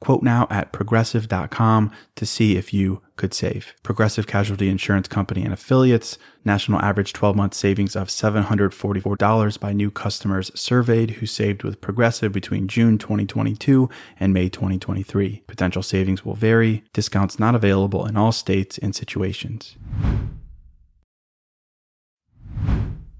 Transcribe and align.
Quote 0.00 0.22
now 0.22 0.46
at 0.50 0.72
progressive.com 0.72 1.90
to 2.16 2.26
see 2.26 2.56
if 2.56 2.74
you 2.74 3.00
could 3.16 3.32
save. 3.32 3.74
Progressive 3.82 4.26
Casualty 4.26 4.68
Insurance 4.68 5.08
Company 5.08 5.42
and 5.42 5.52
affiliates. 5.52 6.18
National 6.44 6.80
average 6.80 7.12
12 7.12 7.34
month 7.34 7.54
savings 7.54 7.96
of 7.96 8.08
$744 8.08 9.60
by 9.60 9.72
new 9.72 9.90
customers 9.90 10.50
surveyed 10.54 11.12
who 11.12 11.26
saved 11.26 11.62
with 11.62 11.80
Progressive 11.80 12.32
between 12.32 12.68
June 12.68 12.98
2022 12.98 13.88
and 14.20 14.34
May 14.34 14.48
2023. 14.48 15.42
Potential 15.46 15.82
savings 15.82 16.24
will 16.24 16.34
vary. 16.34 16.84
Discounts 16.92 17.38
not 17.38 17.54
available 17.54 18.06
in 18.06 18.16
all 18.16 18.32
states 18.32 18.78
and 18.78 18.94
situations. 18.94 19.76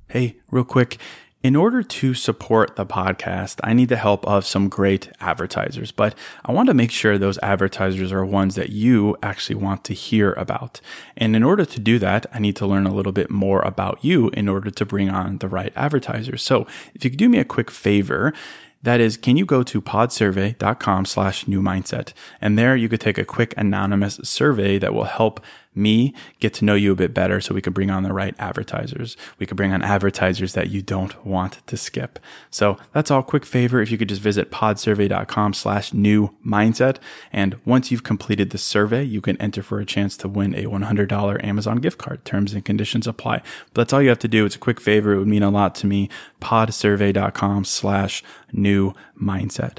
Hey, 0.08 0.36
real 0.50 0.64
quick. 0.64 0.98
In 1.46 1.54
order 1.54 1.84
to 1.84 2.12
support 2.12 2.74
the 2.74 2.84
podcast, 2.84 3.60
I 3.62 3.72
need 3.72 3.88
the 3.88 3.94
help 3.94 4.26
of 4.26 4.44
some 4.44 4.68
great 4.68 5.12
advertisers, 5.20 5.92
but 5.92 6.16
I 6.44 6.50
want 6.50 6.66
to 6.66 6.74
make 6.74 6.90
sure 6.90 7.18
those 7.18 7.38
advertisers 7.38 8.10
are 8.10 8.26
ones 8.26 8.56
that 8.56 8.70
you 8.70 9.16
actually 9.22 9.54
want 9.54 9.84
to 9.84 9.94
hear 9.94 10.32
about. 10.32 10.80
And 11.16 11.36
in 11.36 11.44
order 11.44 11.64
to 11.64 11.78
do 11.78 12.00
that, 12.00 12.26
I 12.34 12.40
need 12.40 12.56
to 12.56 12.66
learn 12.66 12.84
a 12.84 12.92
little 12.92 13.12
bit 13.12 13.30
more 13.30 13.62
about 13.62 14.04
you 14.04 14.28
in 14.30 14.48
order 14.48 14.72
to 14.72 14.84
bring 14.84 15.08
on 15.08 15.38
the 15.38 15.46
right 15.46 15.72
advertisers. 15.76 16.42
So 16.42 16.66
if 16.96 17.04
you 17.04 17.10
could 17.10 17.18
do 17.20 17.28
me 17.28 17.38
a 17.38 17.44
quick 17.44 17.70
favor, 17.70 18.32
that 18.82 19.00
is, 19.00 19.16
can 19.16 19.36
you 19.36 19.46
go 19.46 19.62
to 19.62 19.80
podsurvey.com 19.80 21.04
slash 21.04 21.46
new 21.46 21.62
mindset? 21.62 22.12
And 22.40 22.58
there 22.58 22.74
you 22.74 22.88
could 22.88 23.00
take 23.00 23.18
a 23.18 23.24
quick 23.24 23.54
anonymous 23.56 24.16
survey 24.24 24.78
that 24.78 24.94
will 24.94 25.04
help 25.04 25.40
me 25.76 26.14
get 26.40 26.54
to 26.54 26.64
know 26.64 26.74
you 26.74 26.92
a 26.92 26.96
bit 26.96 27.12
better 27.14 27.40
so 27.40 27.54
we 27.54 27.62
can 27.62 27.72
bring 27.72 27.90
on 27.90 28.02
the 28.02 28.12
right 28.12 28.34
advertisers. 28.38 29.16
We 29.38 29.46
can 29.46 29.56
bring 29.56 29.72
on 29.72 29.82
advertisers 29.82 30.54
that 30.54 30.70
you 30.70 30.82
don't 30.82 31.24
want 31.24 31.66
to 31.66 31.76
skip. 31.76 32.18
So 32.50 32.78
that's 32.92 33.10
all 33.10 33.22
quick 33.22 33.44
favor. 33.44 33.80
If 33.80 33.90
you 33.90 33.98
could 33.98 34.08
just 34.08 34.22
visit 34.22 34.50
podsurvey.com 34.50 35.54
slash 35.54 35.92
new 35.92 36.34
mindset. 36.44 36.96
And 37.32 37.58
once 37.64 37.90
you've 37.90 38.02
completed 38.02 38.50
the 38.50 38.58
survey, 38.58 39.02
you 39.02 39.20
can 39.20 39.40
enter 39.40 39.62
for 39.62 39.78
a 39.80 39.84
chance 39.86 40.16
to 40.18 40.28
win 40.28 40.54
a 40.54 40.64
$100 40.64 41.44
Amazon 41.44 41.78
gift 41.78 41.98
card. 41.98 42.24
Terms 42.24 42.54
and 42.54 42.64
conditions 42.64 43.06
apply. 43.06 43.42
But 43.72 43.82
that's 43.82 43.92
all 43.92 44.02
you 44.02 44.08
have 44.08 44.18
to 44.20 44.28
do. 44.28 44.44
It's 44.44 44.56
a 44.56 44.60
quick 44.60 44.80
favor. 44.80 45.12
It 45.12 45.18
would 45.18 45.28
mean 45.28 45.42
a 45.42 45.50
lot 45.50 45.74
to 45.76 45.86
me. 45.86 46.08
podsurvey.com 46.40 47.64
slash 47.64 48.22
new 48.52 48.94
mindset. 49.20 49.78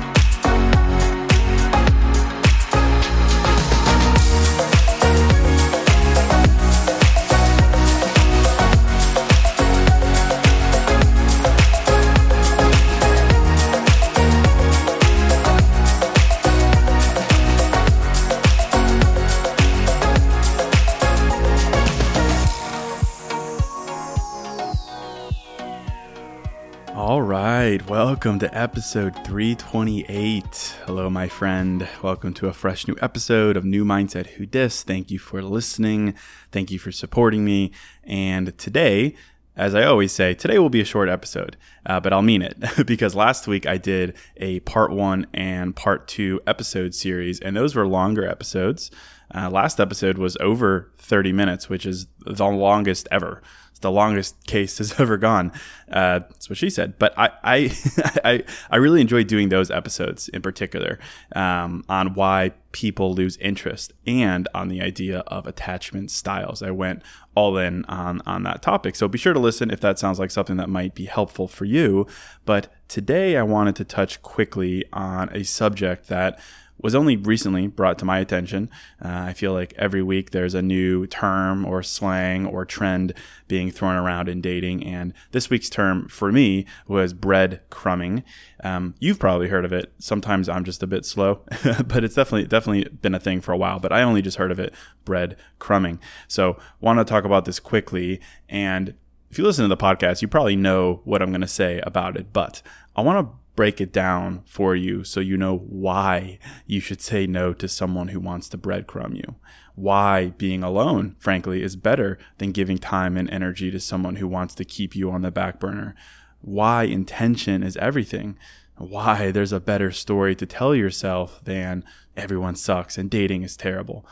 Right, 27.43 27.89
welcome 27.89 28.37
to 28.37 28.55
episode 28.55 29.15
328. 29.25 30.75
Hello, 30.85 31.09
my 31.09 31.27
friend. 31.27 31.87
Welcome 32.03 32.33
to 32.35 32.47
a 32.47 32.53
fresh 32.53 32.87
new 32.87 32.95
episode 33.01 33.57
of 33.57 33.65
New 33.65 33.83
Mindset 33.83 34.27
Who 34.27 34.45
Dis. 34.45 34.83
Thank 34.83 35.09
you 35.09 35.17
for 35.17 35.41
listening. 35.41 36.13
Thank 36.51 36.69
you 36.69 36.77
for 36.77 36.91
supporting 36.91 37.43
me. 37.43 37.71
And 38.03 38.55
today, 38.57 39.15
as 39.55 39.73
I 39.73 39.85
always 39.85 40.11
say, 40.11 40.33
today 40.33 40.59
will 40.59 40.69
be 40.69 40.81
a 40.81 40.85
short 40.85 41.09
episode, 41.09 41.57
uh, 41.85 41.99
but 41.99 42.13
I'll 42.13 42.21
mean 42.21 42.41
it 42.41 42.57
because 42.85 43.15
last 43.15 43.47
week 43.47 43.65
I 43.65 43.77
did 43.77 44.15
a 44.37 44.59
part 44.61 44.91
one 44.91 45.25
and 45.33 45.75
part 45.75 46.07
two 46.07 46.41
episode 46.45 46.93
series, 46.93 47.39
and 47.39 47.55
those 47.55 47.75
were 47.75 47.87
longer 47.87 48.27
episodes. 48.27 48.91
Uh, 49.33 49.49
last 49.49 49.79
episode 49.79 50.17
was 50.17 50.37
over 50.41 50.91
30 50.97 51.31
minutes, 51.31 51.69
which 51.69 51.85
is 51.85 52.07
the 52.19 52.45
longest 52.45 53.07
ever 53.09 53.41
the 53.81 53.91
longest 53.91 54.45
case 54.47 54.77
has 54.77 54.93
ever 54.99 55.17
gone. 55.17 55.51
Uh, 55.91 56.19
that's 56.19 56.49
what 56.49 56.57
she 56.57 56.69
said. 56.69 56.97
But 56.97 57.13
I, 57.17 57.29
I, 57.43 57.77
I, 58.23 58.43
I, 58.69 58.77
really 58.77 59.01
enjoy 59.01 59.23
doing 59.23 59.49
those 59.49 59.69
episodes 59.69 60.29
in 60.29 60.41
particular 60.41 60.99
um, 61.35 61.83
on 61.89 62.13
why 62.13 62.53
people 62.71 63.13
lose 63.13 63.35
interest 63.37 63.91
and 64.07 64.47
on 64.53 64.69
the 64.69 64.81
idea 64.81 65.19
of 65.27 65.45
attachment 65.45 66.09
styles. 66.09 66.63
I 66.63 66.71
went 66.71 67.03
all 67.35 67.57
in 67.57 67.83
on 67.85 68.21
on 68.25 68.43
that 68.43 68.61
topic. 68.61 68.95
So 68.95 69.07
be 69.07 69.17
sure 69.17 69.33
to 69.33 69.39
listen 69.39 69.69
if 69.71 69.81
that 69.81 69.99
sounds 69.99 70.19
like 70.19 70.31
something 70.31 70.57
that 70.57 70.69
might 70.69 70.95
be 70.95 71.05
helpful 71.05 71.47
for 71.47 71.65
you. 71.65 72.07
But 72.45 72.73
today 72.87 73.35
I 73.35 73.43
wanted 73.43 73.75
to 73.77 73.85
touch 73.85 74.21
quickly 74.21 74.85
on 74.93 75.29
a 75.35 75.43
subject 75.43 76.07
that 76.07 76.39
was 76.81 76.95
only 76.95 77.15
recently 77.15 77.67
brought 77.67 77.99
to 77.99 78.05
my 78.05 78.19
attention. 78.19 78.69
Uh, 79.03 79.09
I 79.09 79.33
feel 79.33 79.53
like 79.53 79.73
every 79.77 80.01
week 80.01 80.31
there's 80.31 80.53
a 80.53 80.61
new 80.61 81.07
term 81.07 81.65
or 81.65 81.83
slang 81.83 82.45
or 82.45 82.65
trend 82.65 83.13
being 83.47 83.71
thrown 83.71 83.95
around 83.95 84.29
in 84.29 84.41
dating. 84.41 84.85
And 84.85 85.13
this 85.31 85.49
week's 85.49 85.69
term 85.69 86.07
for 86.07 86.31
me 86.31 86.65
was 86.87 87.13
breadcrumbing. 87.13 88.23
Um, 88.63 88.95
you've 88.99 89.19
probably 89.19 89.47
heard 89.47 89.65
of 89.65 89.73
it. 89.73 89.93
Sometimes 89.99 90.49
I'm 90.49 90.63
just 90.63 90.83
a 90.83 90.87
bit 90.87 91.05
slow, 91.05 91.41
but 91.85 92.03
it's 92.03 92.15
definitely 92.15 92.47
definitely 92.47 92.89
been 93.01 93.15
a 93.15 93.19
thing 93.19 93.41
for 93.41 93.51
a 93.51 93.57
while. 93.57 93.79
But 93.79 93.91
I 93.91 94.01
only 94.01 94.21
just 94.21 94.37
heard 94.37 94.51
of 94.51 94.59
it, 94.59 94.73
bread 95.05 95.37
crumbing. 95.59 95.99
So 96.27 96.57
want 96.79 96.99
to 96.99 97.05
talk 97.05 97.25
about 97.25 97.45
this 97.45 97.59
quickly. 97.59 98.19
And 98.49 98.95
if 99.29 99.37
you 99.37 99.43
listen 99.43 99.63
to 99.63 99.69
the 99.73 99.77
podcast, 99.77 100.21
you 100.21 100.27
probably 100.27 100.55
know 100.55 101.01
what 101.05 101.21
I'm 101.21 101.29
going 101.29 101.41
to 101.41 101.47
say 101.47 101.79
about 101.81 102.17
it. 102.17 102.33
But 102.33 102.61
I 102.95 103.01
want 103.01 103.27
to 103.27 103.40
break 103.55 103.81
it 103.81 103.91
down 103.91 104.43
for 104.45 104.75
you 104.75 105.03
so 105.03 105.19
you 105.19 105.37
know 105.37 105.57
why 105.57 106.39
you 106.65 106.79
should 106.79 107.01
say 107.01 107.27
no 107.27 107.53
to 107.53 107.67
someone 107.67 108.09
who 108.09 108.19
wants 108.19 108.49
to 108.49 108.57
breadcrumb 108.57 109.15
you. 109.15 109.35
Why 109.75 110.27
being 110.37 110.63
alone, 110.63 111.15
frankly, 111.19 111.63
is 111.63 111.75
better 111.75 112.17
than 112.37 112.51
giving 112.51 112.77
time 112.77 113.17
and 113.17 113.29
energy 113.29 113.71
to 113.71 113.79
someone 113.79 114.17
who 114.17 114.27
wants 114.27 114.55
to 114.55 114.65
keep 114.65 114.95
you 114.95 115.11
on 115.11 115.21
the 115.21 115.31
back 115.31 115.59
burner. 115.59 115.95
Why 116.41 116.83
intention 116.83 117.63
is 117.63 117.77
everything. 117.77 118.37
Why 118.77 119.31
there's 119.31 119.53
a 119.53 119.59
better 119.59 119.91
story 119.91 120.35
to 120.35 120.45
tell 120.45 120.73
yourself 120.73 121.41
than 121.43 121.83
everyone 122.17 122.55
sucks 122.55 122.97
and 122.97 123.09
dating 123.09 123.43
is 123.43 123.55
terrible. 123.55 124.05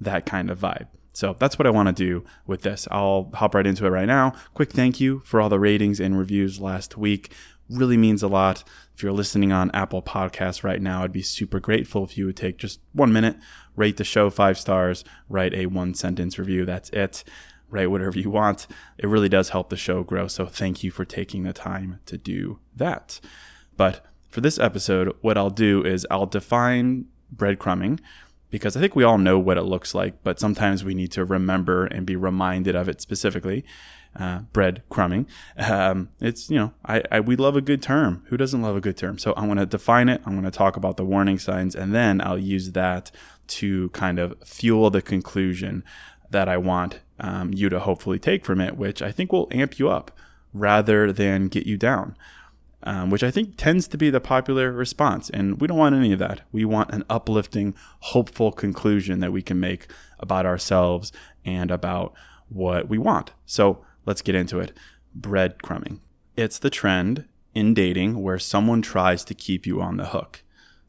That 0.00 0.26
kind 0.26 0.50
of 0.50 0.58
vibe. 0.58 0.88
So 1.12 1.36
that's 1.38 1.58
what 1.58 1.66
I 1.66 1.70
want 1.70 1.88
to 1.88 1.92
do 1.92 2.24
with 2.46 2.62
this. 2.62 2.88
I'll 2.90 3.30
hop 3.34 3.54
right 3.54 3.66
into 3.66 3.86
it 3.86 3.90
right 3.90 4.06
now. 4.06 4.32
Quick 4.52 4.72
thank 4.72 5.00
you 5.00 5.22
for 5.24 5.40
all 5.40 5.48
the 5.48 5.60
ratings 5.60 6.00
and 6.00 6.18
reviews 6.18 6.60
last 6.60 6.96
week 6.96 7.32
really 7.70 7.96
means 7.96 8.22
a 8.22 8.28
lot. 8.28 8.64
If 8.94 9.02
you're 9.02 9.12
listening 9.12 9.50
on 9.50 9.72
Apple 9.72 10.02
Podcasts 10.02 10.62
right 10.62 10.80
now, 10.80 11.02
I'd 11.02 11.12
be 11.12 11.22
super 11.22 11.58
grateful 11.58 12.04
if 12.04 12.16
you 12.16 12.26
would 12.26 12.36
take 12.36 12.58
just 12.58 12.80
one 12.92 13.12
minute, 13.12 13.36
rate 13.74 13.96
the 13.96 14.04
show 14.04 14.30
five 14.30 14.56
stars, 14.56 15.04
write 15.28 15.52
a 15.52 15.66
one 15.66 15.94
sentence 15.94 16.38
review. 16.38 16.64
That's 16.64 16.90
it. 16.90 17.24
Write 17.68 17.90
whatever 17.90 18.18
you 18.18 18.30
want. 18.30 18.68
It 18.98 19.08
really 19.08 19.28
does 19.28 19.48
help 19.48 19.68
the 19.68 19.76
show 19.76 20.04
grow. 20.04 20.28
So 20.28 20.46
thank 20.46 20.84
you 20.84 20.92
for 20.92 21.04
taking 21.04 21.42
the 21.42 21.52
time 21.52 21.98
to 22.06 22.16
do 22.16 22.60
that. 22.76 23.18
But 23.76 24.06
for 24.28 24.40
this 24.40 24.60
episode, 24.60 25.12
what 25.22 25.36
I'll 25.36 25.50
do 25.50 25.84
is 25.84 26.06
I'll 26.08 26.26
define 26.26 27.06
breadcrumbing 27.34 27.98
because 28.54 28.76
I 28.76 28.80
think 28.80 28.94
we 28.94 29.02
all 29.02 29.18
know 29.18 29.36
what 29.36 29.58
it 29.58 29.64
looks 29.64 29.96
like, 29.96 30.22
but 30.22 30.38
sometimes 30.38 30.84
we 30.84 30.94
need 30.94 31.10
to 31.10 31.24
remember 31.24 31.86
and 31.86 32.06
be 32.06 32.14
reminded 32.14 32.76
of 32.76 32.88
it 32.88 33.00
specifically 33.00 33.64
uh, 34.14 34.42
bread 34.52 34.84
crumbing. 34.88 35.26
Um, 35.58 36.10
it's, 36.20 36.48
you 36.48 36.58
know, 36.60 36.72
I, 36.86 37.02
I, 37.10 37.18
we 37.18 37.34
love 37.34 37.56
a 37.56 37.60
good 37.60 37.82
term. 37.82 38.22
Who 38.28 38.36
doesn't 38.36 38.62
love 38.62 38.76
a 38.76 38.80
good 38.80 38.96
term? 38.96 39.18
So 39.18 39.34
I'm 39.36 39.46
going 39.46 39.58
to 39.58 39.66
define 39.66 40.08
it. 40.08 40.22
I'm 40.24 40.34
going 40.34 40.44
to 40.44 40.56
talk 40.56 40.76
about 40.76 40.96
the 40.96 41.04
warning 41.04 41.36
signs, 41.40 41.74
and 41.74 41.92
then 41.92 42.20
I'll 42.20 42.38
use 42.38 42.70
that 42.70 43.10
to 43.48 43.88
kind 43.88 44.20
of 44.20 44.36
fuel 44.44 44.88
the 44.88 45.02
conclusion 45.02 45.82
that 46.30 46.48
I 46.48 46.56
want 46.56 47.00
um, 47.18 47.52
you 47.52 47.68
to 47.70 47.80
hopefully 47.80 48.20
take 48.20 48.44
from 48.44 48.60
it, 48.60 48.76
which 48.76 49.02
I 49.02 49.10
think 49.10 49.32
will 49.32 49.48
amp 49.50 49.80
you 49.80 49.88
up 49.88 50.12
rather 50.52 51.12
than 51.12 51.48
get 51.48 51.66
you 51.66 51.76
down. 51.76 52.16
Um, 52.86 53.08
which 53.08 53.22
I 53.22 53.30
think 53.30 53.56
tends 53.56 53.88
to 53.88 53.96
be 53.96 54.10
the 54.10 54.20
popular 54.20 54.70
response. 54.70 55.30
And 55.30 55.58
we 55.58 55.66
don't 55.66 55.78
want 55.78 55.94
any 55.94 56.12
of 56.12 56.18
that. 56.18 56.42
We 56.52 56.66
want 56.66 56.92
an 56.92 57.02
uplifting, 57.08 57.74
hopeful 58.00 58.52
conclusion 58.52 59.20
that 59.20 59.32
we 59.32 59.40
can 59.40 59.58
make 59.58 59.86
about 60.18 60.44
ourselves 60.44 61.10
and 61.46 61.70
about 61.70 62.12
what 62.50 62.86
we 62.90 62.98
want. 62.98 63.30
So 63.46 63.82
let's 64.04 64.20
get 64.20 64.34
into 64.34 64.60
it. 64.60 64.76
Breadcrumbing. 65.18 66.00
It's 66.36 66.58
the 66.58 66.68
trend 66.68 67.26
in 67.54 67.72
dating 67.72 68.22
where 68.22 68.38
someone 68.38 68.82
tries 68.82 69.24
to 69.24 69.34
keep 69.34 69.64
you 69.66 69.80
on 69.80 69.96
the 69.96 70.06
hook, 70.06 70.42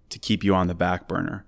to 0.09 0.19
keep 0.19 0.43
you 0.43 0.53
on 0.53 0.67
the 0.67 0.75
back 0.75 1.07
burner, 1.07 1.45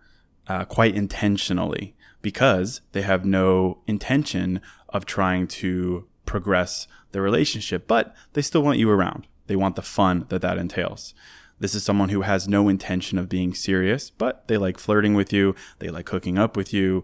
uh, 0.47 0.63
quite 0.63 0.95
intentionally, 0.95 1.93
because 2.21 2.79
they 2.93 3.01
have 3.01 3.25
no 3.25 3.79
intention 3.85 4.61
of 4.89 5.05
trying 5.05 5.45
to 5.47 6.07
progress 6.25 6.87
the 7.11 7.19
relationship, 7.19 7.85
but 7.85 8.15
they 8.31 8.41
still 8.41 8.63
want 8.63 8.79
you 8.79 8.89
around. 8.89 9.27
They 9.47 9.55
want 9.55 9.75
the 9.75 9.81
fun 9.81 10.25
that 10.29 10.41
that 10.41 10.57
entails. 10.57 11.13
This 11.59 11.73
is 11.73 11.83
someone 11.83 12.09
who 12.09 12.21
has 12.21 12.47
no 12.47 12.69
intention 12.69 13.17
of 13.17 13.29
being 13.29 13.53
serious, 13.53 14.09
but 14.09 14.47
they 14.47 14.57
like 14.57 14.77
flirting 14.77 15.15
with 15.15 15.33
you, 15.33 15.55
they 15.79 15.89
like 15.89 16.09
hooking 16.09 16.37
up 16.37 16.55
with 16.55 16.71
you, 16.71 17.03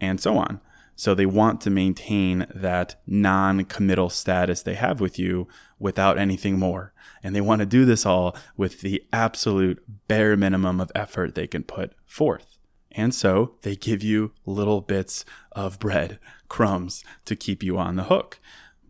and 0.00 0.20
so 0.20 0.36
on. 0.36 0.60
So 0.96 1.14
they 1.14 1.26
want 1.26 1.60
to 1.62 1.70
maintain 1.70 2.46
that 2.54 2.96
non 3.06 3.64
committal 3.64 4.10
status 4.10 4.62
they 4.62 4.74
have 4.74 5.00
with 5.00 5.18
you 5.18 5.48
without 5.78 6.18
anything 6.18 6.58
more. 6.58 6.92
And 7.22 7.34
they 7.34 7.40
want 7.40 7.60
to 7.60 7.66
do 7.66 7.84
this 7.84 8.04
all 8.04 8.36
with 8.56 8.80
the 8.80 9.02
absolute 9.12 9.82
bare 10.08 10.36
minimum 10.36 10.80
of 10.80 10.92
effort 10.94 11.34
they 11.34 11.46
can 11.46 11.62
put 11.62 11.92
forth. 12.04 12.58
And 12.90 13.14
so 13.14 13.54
they 13.62 13.74
give 13.74 14.02
you 14.02 14.32
little 14.44 14.80
bits 14.80 15.24
of 15.52 15.78
bread, 15.78 16.18
crumbs 16.48 17.02
to 17.24 17.34
keep 17.34 17.62
you 17.62 17.78
on 17.78 17.96
the 17.96 18.04
hook. 18.04 18.38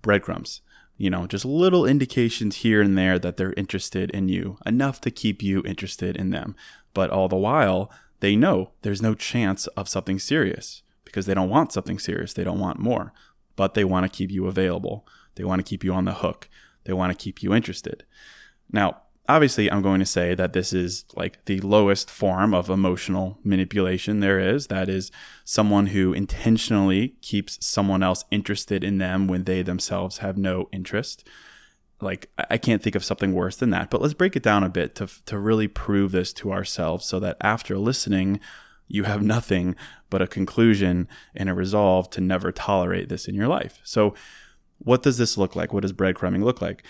Breadcrumbs. 0.01 0.61
You 1.03 1.11
know, 1.11 1.27
just 1.27 1.45
little 1.45 1.85
indications 1.85 2.59
here 2.59 2.81
and 2.81 2.97
there 2.97 3.19
that 3.19 3.37
they're 3.37 3.55
interested 3.55 4.09
in 4.13 4.29
you, 4.29 4.59
enough 4.65 5.01
to 5.01 5.11
keep 5.11 5.43
you 5.43 5.61
interested 5.65 6.17
in 6.17 6.31
them. 6.31 6.55
But 6.95 7.11
all 7.11 7.27
the 7.27 7.35
while, 7.35 7.91
they 8.21 8.37
know 8.37 8.71
there's 8.83 9.03
no 9.03 9.17
chance 9.17 9.67
of 9.67 9.89
something 9.89 10.21
serious 10.21 10.85
because 11.05 11.27
they 11.27 11.35
don't 11.35 11.51
want 11.51 11.73
something 11.73 11.99
serious. 11.99 12.35
They 12.35 12.45
don't 12.45 12.61
want 12.61 12.79
more, 12.79 13.13
but 13.57 13.75
they 13.75 13.83
want 13.83 14.05
to 14.05 14.17
keep 14.17 14.31
you 14.31 14.47
available. 14.47 15.05
They 15.35 15.43
want 15.43 15.59
to 15.59 15.69
keep 15.69 15.83
you 15.83 15.93
on 15.93 16.05
the 16.05 16.15
hook. 16.15 16.49
They 16.85 16.93
want 16.93 17.11
to 17.11 17.21
keep 17.21 17.43
you 17.43 17.53
interested. 17.53 18.05
Now, 18.71 18.99
obviously, 19.29 19.71
I'm 19.71 19.83
going 19.83 20.01
to 20.01 20.07
say 20.07 20.35
that 20.35 20.53
this 20.53 20.73
is 20.73 21.05
like 21.15 21.45
the 21.45 21.61
lowest 21.61 22.11
form 22.11 22.55
of 22.55 22.69
emotional 22.69 23.39
manipulation 23.45 24.21
there 24.21 24.39
is. 24.39 24.67
That 24.67 24.89
is 24.89 25.11
someone 25.45 25.89
who 25.89 26.13
intentionally 26.13 27.17
keeps 27.23 27.65
someone 27.65 28.03
else 28.03 28.25
interested 28.31 28.83
in 28.83 28.99
them 28.99 29.29
when 29.29 29.45
they 29.45 29.63
themselves 29.63 30.19
have 30.19 30.37
no 30.37 30.69
interest. 30.73 31.29
Like, 32.01 32.31
I 32.51 32.59
can't 32.59 32.83
think 32.83 32.97
of 32.97 33.05
something 33.05 33.33
worse 33.33 33.57
than 33.57 33.71
that. 33.71 33.91
But 33.91 34.01
let's 34.01 34.15
break 34.15 34.35
it 34.35 34.43
down 34.43 34.65
a 34.65 34.69
bit 34.69 34.97
to, 34.97 35.09
to 35.27 35.39
really 35.39 35.69
prove 35.69 36.11
this 36.11 36.33
to 36.35 36.53
ourselves 36.53 37.07
so 37.07 37.21
that 37.21 37.37
after 37.41 37.79
listening, 37.79 38.41
you 38.89 39.05
have 39.05 39.23
nothing 39.23 39.77
but 40.11 40.21
a 40.21 40.27
conclusion 40.27 41.09
and 41.35 41.49
a 41.49 41.55
resolve 41.55 42.11
to 42.11 42.21
never 42.21 42.51
tolerate 42.51 43.09
this 43.09 43.29
in 43.29 43.35
your 43.35 43.49
life. 43.49 43.81
So, 43.85 44.15
what 44.79 45.05
does 45.05 45.17
this 45.17 45.39
look 45.39 45.55
like? 45.55 45.73
What 45.73 45.83
does 45.83 45.93
breadcrumbing 45.93 46.43
look 46.43 46.61
like? 46.61 46.85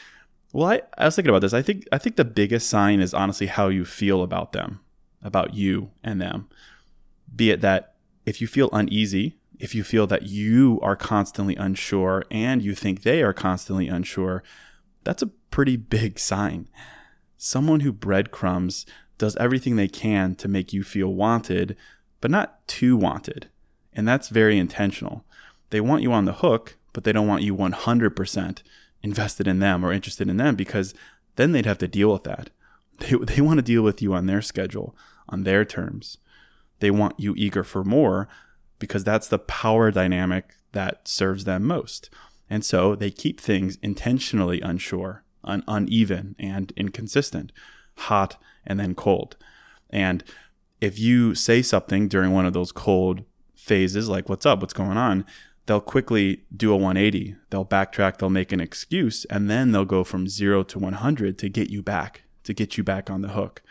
Well, 0.52 0.69
I, 0.69 0.82
I 0.99 1.06
was 1.06 1.16
thinking 1.16 1.31
about 1.31 1.40
this. 1.40 1.54
I 1.54 1.62
think 1.62 1.87
I 1.90 1.99
think 1.99 2.16
the 2.16 2.25
biggest 2.25 2.69
sign 2.69 3.00
is 3.00 3.14
honestly 3.14 3.46
how 3.46 3.69
you 3.69 3.84
feel 3.84 4.22
about 4.22 4.52
them, 4.52 4.81
about 5.22 5.54
you 5.54 5.90
and 6.04 6.20
them. 6.20 6.49
Be 7.34 7.50
it 7.50 7.62
that 7.62 7.94
if 8.26 8.40
you 8.40 8.46
feel 8.46 8.69
uneasy, 8.72 9.38
if 9.58 9.75
you 9.75 9.82
feel 9.82 10.06
that 10.08 10.25
you 10.25 10.78
are 10.82 10.96
constantly 10.96 11.56
unsure 11.56 12.25
and 12.31 12.62
you 12.62 12.75
think 12.75 13.02
they 13.02 13.22
are 13.22 13.32
constantly 13.32 13.88
unsure, 13.88 14.43
that's 15.04 15.22
a 15.22 15.31
pretty 15.50 15.76
big 15.76 16.19
sign. 16.19 16.69
Someone 17.38 17.81
who 17.81 17.93
breadcrumbs 17.93 18.84
does 19.19 19.37
everything 19.37 19.76
they 19.76 19.88
can 19.88 20.34
to 20.34 20.48
make 20.48 20.72
you 20.72 20.82
feel 20.82 21.14
wanted, 21.14 21.76
but 22.20 22.31
not 22.31 22.66
too 22.69 22.96
wanted. 22.96 23.48
And 23.93 24.06
that's 24.06 24.28
very 24.28 24.58
intentional. 24.58 25.25
They 25.70 25.81
want 25.81 26.02
you 26.02 26.12
on 26.12 26.25
the 26.25 26.34
hook, 26.34 26.76
but 26.93 27.05
they 27.05 27.12
don't 27.12 27.28
want 27.28 27.43
you 27.43 27.55
100% 27.56 28.62
invested 29.02 29.46
in 29.49 29.58
them 29.58 29.84
or 29.84 29.93
interested 29.93 30.28
in 30.28 30.37
them 30.37 30.54
because 30.54 30.94
then 31.37 31.52
they'd 31.52 31.66
have 31.66 31.78
to 31.78 31.88
deal 31.88 32.12
with 32.12 32.25
that. 32.25 32.50
They, 32.99 33.16
they 33.22 33.40
want 33.40 33.58
to 33.58 33.62
deal 33.62 33.82
with 33.82 34.02
you 34.02 34.14
on 34.14 34.26
their 34.26 34.43
schedule, 34.43 34.96
on 35.28 35.44
their 35.44 35.64
terms. 35.64 36.19
They 36.81 36.90
want 36.90 37.19
you 37.19 37.34
eager 37.37 37.64
for 37.64 37.84
more 37.84 38.28
because 38.78 39.04
that's 39.04 39.28
the 39.28 39.38
power 39.38 39.90
dynamic 39.90 40.54
that 40.72 41.06
serves 41.06 41.44
them 41.44 41.64
most. 41.64 42.10
And 42.50 42.64
so 42.64 42.94
they 42.94 43.10
keep 43.10 43.40
things 43.40 43.78
intentionally 43.82 44.60
unsure, 44.60 45.22
un- 45.44 45.64
uneven, 45.69 46.34
and 46.38 46.72
inconsistent, 46.76 47.52
hot 47.96 48.37
and 48.66 48.81
then 48.81 48.94
cold. 48.94 49.37
And 49.90 50.25
if 50.81 50.98
you 50.98 51.34
say 51.34 51.62
something 51.62 52.08
during 52.08 52.32
one 52.32 52.46
of 52.46 52.52
those 52.52 52.72
cold 52.72 53.22
phases, 53.55 54.08
like, 54.08 54.28
what's 54.28 54.44
up, 54.44 54.60
what's 54.60 54.72
going 54.72 54.96
on, 54.96 55.25
they'll 55.66 55.80
quickly 55.80 56.44
do 56.54 56.72
a 56.72 56.76
180. 56.76 57.36
They'll 57.50 57.64
backtrack, 57.64 58.18
they'll 58.18 58.30
make 58.30 58.52
an 58.52 58.60
excuse, 58.60 59.24
and 59.26 59.50
then 59.50 59.72
they'll 59.72 59.84
go 59.84 60.04
from 60.04 60.28
zero 60.28 60.62
to 60.64 60.78
100 60.78 61.38
to 61.38 61.48
get 61.48 61.70
you 61.70 61.82
back, 61.82 62.22
to 62.44 62.54
get 62.54 62.76
you 62.76 62.84
back 62.84 63.10
on 63.10 63.22
the 63.22 63.28
hook. 63.28 63.62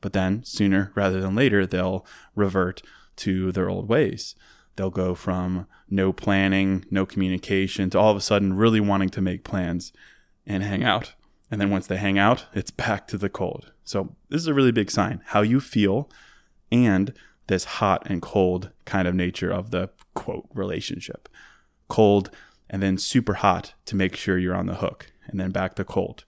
But 0.00 0.12
then 0.12 0.42
sooner 0.44 0.92
rather 0.94 1.20
than 1.20 1.34
later, 1.34 1.66
they'll 1.66 2.06
revert 2.34 2.82
to 3.16 3.52
their 3.52 3.68
old 3.68 3.88
ways. 3.88 4.34
They'll 4.76 4.90
go 4.90 5.14
from 5.14 5.66
no 5.90 6.12
planning, 6.12 6.84
no 6.90 7.04
communication 7.04 7.90
to 7.90 7.98
all 7.98 8.12
of 8.12 8.16
a 8.16 8.20
sudden 8.20 8.54
really 8.54 8.80
wanting 8.80 9.08
to 9.10 9.20
make 9.20 9.42
plans 9.42 9.92
and 10.46 10.62
hang 10.62 10.84
out. 10.84 11.14
And 11.50 11.60
then 11.60 11.70
once 11.70 11.86
they 11.86 11.96
hang 11.96 12.18
out, 12.18 12.46
it's 12.54 12.70
back 12.70 13.08
to 13.08 13.18
the 13.18 13.28
cold. 13.28 13.72
So 13.84 14.14
this 14.28 14.40
is 14.40 14.46
a 14.46 14.54
really 14.54 14.70
big 14.70 14.90
sign 14.90 15.20
how 15.26 15.42
you 15.42 15.60
feel 15.60 16.08
and 16.70 17.12
this 17.48 17.64
hot 17.64 18.02
and 18.06 18.22
cold 18.22 18.70
kind 18.84 19.08
of 19.08 19.14
nature 19.14 19.50
of 19.50 19.70
the 19.70 19.90
quote 20.14 20.48
relationship. 20.54 21.28
Cold 21.88 22.30
and 22.70 22.82
then 22.82 22.98
super 22.98 23.34
hot 23.34 23.74
to 23.86 23.96
make 23.96 24.14
sure 24.14 24.38
you're 24.38 24.54
on 24.54 24.66
the 24.66 24.76
hook, 24.76 25.10
and 25.26 25.40
then 25.40 25.50
back 25.50 25.74
to 25.76 25.84
cold, 25.84 26.24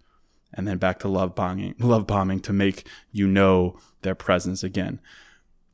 and 0.52 0.67
then 0.67 0.78
back 0.78 0.99
to 1.00 1.08
love 1.08 1.34
bombing, 1.34 1.75
love 1.78 2.06
bombing 2.06 2.40
to 2.40 2.52
make 2.52 2.87
you 3.12 3.26
know 3.26 3.78
their 4.02 4.14
presence 4.14 4.62
again. 4.62 5.00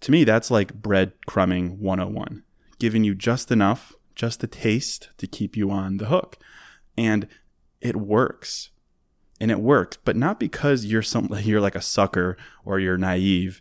To 0.01 0.13
me, 0.13 0.25
that's 0.25 0.51
like 0.51 0.83
breadcrumbing 0.83 1.79
101, 1.79 2.43
giving 2.79 3.05
you 3.05 3.15
just 3.15 3.51
enough, 3.51 3.95
just 4.15 4.45
a 4.45 4.47
taste 4.47 5.11
to 5.19 5.27
keep 5.27 5.57
you 5.57 5.71
on 5.71 5.97
the 5.97 6.07
hook. 6.07 6.37
And 6.99 7.29
it 7.81 7.97
works 7.97 8.71
and 9.41 9.51
it 9.51 9.61
works, 9.61 9.99
but 10.05 10.17
not 10.17 10.41
because 10.41 10.85
you're 10.85 11.03
some 11.03 11.29
you're 11.41 11.61
like 11.61 11.75
a 11.75 11.83
sucker 11.83 12.37
or 12.65 12.79
you're 12.79 12.99
naive. 12.99 13.61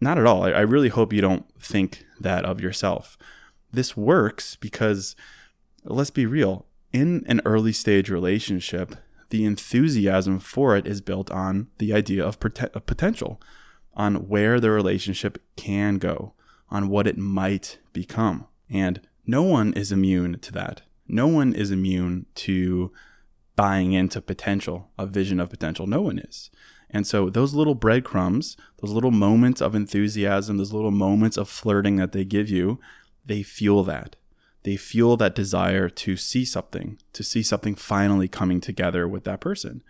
Not 0.00 0.18
at 0.18 0.26
all. 0.26 0.44
I, 0.44 0.60
really 0.60 0.88
hope 0.88 1.12
you 1.12 1.20
don't 1.20 1.46
think 1.60 2.06
that 2.18 2.44
of 2.44 2.60
yourself. 2.60 3.18
This 3.72 3.96
works 3.96 4.56
because 4.56 5.14
let's 5.84 6.10
be 6.10 6.26
real. 6.26 6.66
In 6.92 7.24
an 7.28 7.40
early 7.44 7.72
stage 7.72 8.08
relationship, 8.08 8.96
the 9.28 9.44
enthusiasm 9.44 10.40
for 10.40 10.76
it 10.76 10.86
is 10.86 11.00
built 11.00 11.30
on 11.30 11.68
the 11.78 11.92
idea 11.92 12.24
of, 12.24 12.40
pot- 12.40 12.74
of 12.74 12.86
potential, 12.86 13.40
on 13.94 14.28
where 14.28 14.58
the 14.58 14.70
relationship 14.70 15.40
can 15.56 15.98
go, 15.98 16.32
on 16.70 16.88
what 16.88 17.06
it 17.06 17.18
might 17.18 17.78
become. 17.92 18.46
And 18.68 19.00
no 19.26 19.42
one 19.42 19.72
is 19.74 19.92
immune 19.92 20.38
to 20.40 20.52
that. 20.52 20.82
No 21.06 21.26
one 21.26 21.52
is 21.52 21.70
immune 21.70 22.26
to 22.36 22.92
buying 23.54 23.92
into 23.92 24.20
potential, 24.22 24.90
a 24.98 25.06
vision 25.06 25.38
of 25.38 25.50
potential. 25.50 25.86
No 25.86 26.00
one 26.00 26.18
is. 26.18 26.50
And 26.92 27.06
so 27.06 27.30
those 27.30 27.54
little 27.54 27.74
breadcrumbs, 27.74 28.56
those 28.80 28.90
little 28.90 29.10
moments 29.10 29.60
of 29.60 29.74
enthusiasm, 29.74 30.56
those 30.56 30.72
little 30.72 30.90
moments 30.90 31.36
of 31.36 31.48
flirting 31.48 31.96
that 31.96 32.12
they 32.12 32.24
give 32.24 32.48
you, 32.48 32.80
they 33.24 33.42
fuel 33.42 33.84
that. 33.84 34.16
They 34.62 34.76
fuel 34.76 35.16
that 35.18 35.34
desire 35.34 35.88
to 35.88 36.16
see 36.16 36.44
something, 36.44 36.98
to 37.12 37.22
see 37.22 37.42
something 37.42 37.74
finally 37.74 38.28
coming 38.28 38.60
together 38.60 39.08
with 39.08 39.24
that 39.24 39.40
person. 39.40 39.82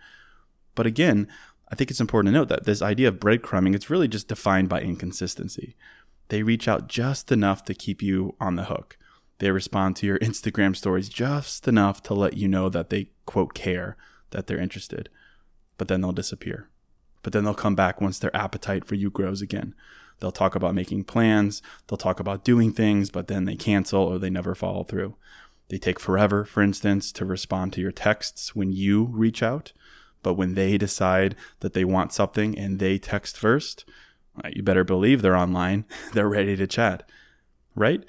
But 0.75 0.85
again, 0.85 1.27
I 1.69 1.75
think 1.75 1.91
it's 1.91 1.99
important 1.99 2.33
to 2.33 2.39
note 2.39 2.49
that 2.49 2.65
this 2.65 2.81
idea 2.81 3.09
of 3.09 3.19
breadcrumbing, 3.19 3.75
it's 3.75 3.89
really 3.89 4.07
just 4.07 4.27
defined 4.27 4.69
by 4.69 4.81
inconsistency. 4.81 5.75
They 6.29 6.43
reach 6.43 6.67
out 6.67 6.87
just 6.87 7.31
enough 7.31 7.65
to 7.65 7.73
keep 7.73 8.01
you 8.01 8.35
on 8.39 8.55
the 8.55 8.65
hook. 8.65 8.97
They 9.39 9.51
respond 9.51 9.95
to 9.97 10.05
your 10.05 10.19
Instagram 10.19 10.75
stories 10.75 11.09
just 11.09 11.67
enough 11.67 12.01
to 12.03 12.13
let 12.13 12.37
you 12.37 12.47
know 12.47 12.69
that 12.69 12.89
they, 12.89 13.09
quote, 13.25 13.53
care, 13.53 13.97
that 14.29 14.47
they're 14.47 14.59
interested. 14.59 15.09
But 15.77 15.87
then 15.89 16.01
they'll 16.01 16.11
disappear. 16.13 16.69
But 17.23 17.33
then 17.33 17.43
they'll 17.43 17.53
come 17.53 17.75
back 17.75 18.01
once 18.01 18.19
their 18.19 18.35
appetite 18.35 18.85
for 18.85 18.95
you 18.95 19.09
grows 19.09 19.41
again. 19.41 19.75
They'll 20.19 20.31
talk 20.31 20.55
about 20.55 20.75
making 20.75 21.05
plans, 21.05 21.61
they'll 21.87 21.97
talk 21.97 22.19
about 22.19 22.43
doing 22.43 22.71
things, 22.71 23.09
but 23.09 23.27
then 23.27 23.45
they 23.45 23.55
cancel 23.55 24.03
or 24.03 24.19
they 24.19 24.29
never 24.29 24.53
follow 24.53 24.83
through. 24.83 25.15
They 25.69 25.77
take 25.77 25.99
forever, 25.99 26.45
for 26.45 26.61
instance, 26.61 27.11
to 27.13 27.25
respond 27.25 27.73
to 27.73 27.81
your 27.81 27.91
texts 27.91 28.55
when 28.55 28.71
you 28.71 29.05
reach 29.05 29.41
out. 29.41 29.71
But 30.21 30.35
when 30.35 30.53
they 30.53 30.77
decide 30.77 31.35
that 31.61 31.73
they 31.73 31.85
want 31.85 32.13
something 32.13 32.57
and 32.57 32.77
they 32.77 32.97
text 32.97 33.37
first, 33.37 33.85
uh, 34.43 34.49
you 34.53 34.63
better 34.63 34.83
believe 34.83 35.21
they're 35.21 35.35
online. 35.35 35.85
They're 36.13 36.29
ready 36.29 36.55
to 36.55 36.67
chat, 36.67 37.09
right? 37.75 38.03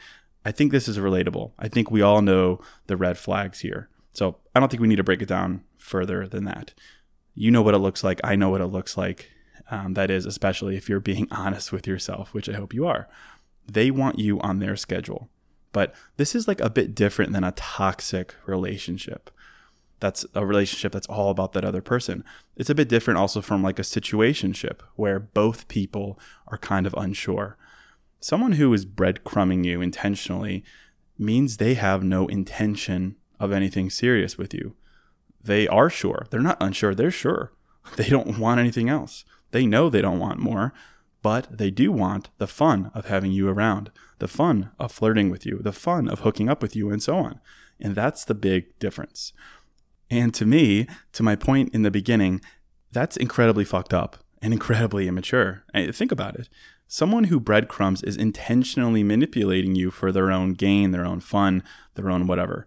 I 0.45 0.50
think 0.52 0.73
this 0.73 0.88
is 0.88 0.99
relatable. 0.99 1.52
I 1.59 1.69
think 1.69 1.90
we 1.90 2.02
all 2.02 2.21
know 2.21 2.61
the 2.87 2.97
red 2.97 3.16
flags 3.16 3.61
here. 3.61 3.88
So 4.12 4.37
I 4.54 4.61
don't 4.61 4.69
think 4.69 4.81
we 4.81 4.88
need 4.88 4.97
to 4.97 5.04
break 5.04 5.23
it 5.23 5.28
down 5.28 5.64
further 5.78 6.26
than 6.28 6.45
that. 6.45 6.75
You 7.35 7.51
know 7.51 7.62
what 7.62 7.75
it 7.75 7.79
looks 7.79 8.05
like. 8.05 8.21
I 8.25 8.37
know 8.37 8.51
what 8.51 8.61
it 8.61 8.67
looks 8.67 8.97
like. 8.97 9.31
Um, 9.71 9.95
that 9.95 10.11
is, 10.11 10.27
especially 10.27 10.77
if 10.77 10.89
you're 10.89 11.01
being 11.01 11.29
honest 11.31 11.73
with 11.73 11.87
yourself, 11.87 12.35
which 12.35 12.49
I 12.49 12.55
hope 12.55 12.75
you 12.75 12.87
are. 12.87 13.09
They 13.71 13.91
want 13.91 14.19
you 14.19 14.41
on 14.41 14.59
their 14.59 14.77
schedule. 14.77 15.29
But 15.73 15.95
this 16.17 16.35
is 16.35 16.47
like 16.47 16.61
a 16.61 16.69
bit 16.69 16.95
different 16.95 17.33
than 17.33 17.45
a 17.45 17.53
toxic 17.53 18.35
relationship. 18.47 19.31
that's 20.01 20.27
a 20.35 20.45
relationship 20.45 20.91
that's 20.93 21.07
all 21.07 21.31
about 21.31 21.53
that 21.53 21.65
other 21.65 21.81
person. 21.81 22.25
It's 22.57 22.69
a 22.69 22.75
bit 22.75 22.89
different 22.89 23.19
also 23.19 23.41
from 23.41 23.62
like 23.62 23.79
a 23.79 23.83
situationship 23.83 24.81
where 24.97 25.21
both 25.21 25.69
people 25.69 26.19
are 26.49 26.59
kind 26.59 26.87
of 26.87 26.95
unsure. 26.99 27.57
Someone 28.21 28.53
who 28.53 28.75
is 28.75 28.85
breadcrumbing 28.85 29.65
you 29.65 29.81
intentionally 29.81 30.65
means 31.19 31.57
they 31.57 31.75
have 31.75 32.03
no 32.03 32.27
intention 32.27 33.15
of 33.39 33.53
anything 33.53 33.91
serious 33.91 34.37
with 34.37 34.53
you. 34.53 34.75
They 35.44 35.66
are 35.68 35.90
sure. 35.90 36.26
They're 36.30 36.40
not 36.40 36.58
unsure, 36.61 36.94
they're 36.94 37.11
sure. 37.11 37.52
They 37.96 38.08
don't 38.08 38.38
want 38.38 38.61
anything 38.61 38.88
else. 38.88 39.25
They 39.50 39.66
know 39.66 39.90
they 39.90 40.02
don't 40.02 40.20
want 40.20 40.38
more, 40.38 40.72
but 41.20 41.46
they 41.50 41.70
do 41.70 41.92
want 41.92 42.30
the 42.38 42.46
fun 42.46 42.90
of 42.94 43.06
having 43.06 43.32
you 43.32 43.49
around, 43.49 43.90
the 44.18 44.28
fun 44.28 44.70
of 44.78 44.92
flirting 44.92 45.30
with 45.30 45.44
you, 45.44 45.58
the 45.58 45.72
fun 45.72 46.08
of 46.08 46.20
hooking 46.20 46.49
up 46.49 46.62
with 46.62 46.75
you, 46.76 46.90
and 46.90 47.02
so 47.02 47.16
on. 47.16 47.40
And 47.80 47.94
that's 47.94 48.25
the 48.25 48.34
big 48.34 48.78
difference. 48.78 49.32
And 50.11 50.32
to 50.34 50.46
me, 50.46 50.87
to 51.12 51.22
my 51.22 51.37
point 51.37 51.75
in 51.75 51.82
the 51.82 51.90
beginning, 51.90 52.40
that's 52.92 53.16
incredibly 53.16 53.64
fucked 53.64 53.94
up 53.94 54.18
and 54.40 54.52
incredibly 54.52 55.08
immature. 55.08 55.64
Think 55.75 56.12
about 56.12 56.37
it. 56.37 56.49
Someone 56.87 57.25
who 57.25 57.40
breadcrumbs 57.40 58.02
is 58.02 58.16
intentionally 58.16 59.02
manipulating 59.02 59.75
you 59.75 59.90
for 59.90 60.12
their 60.12 60.30
own 60.30 60.52
gain, 60.52 60.90
their 60.90 61.06
own 61.06 61.20
fun, 61.20 61.62
their 61.94 62.11
own 62.11 62.26
whatever, 62.26 62.66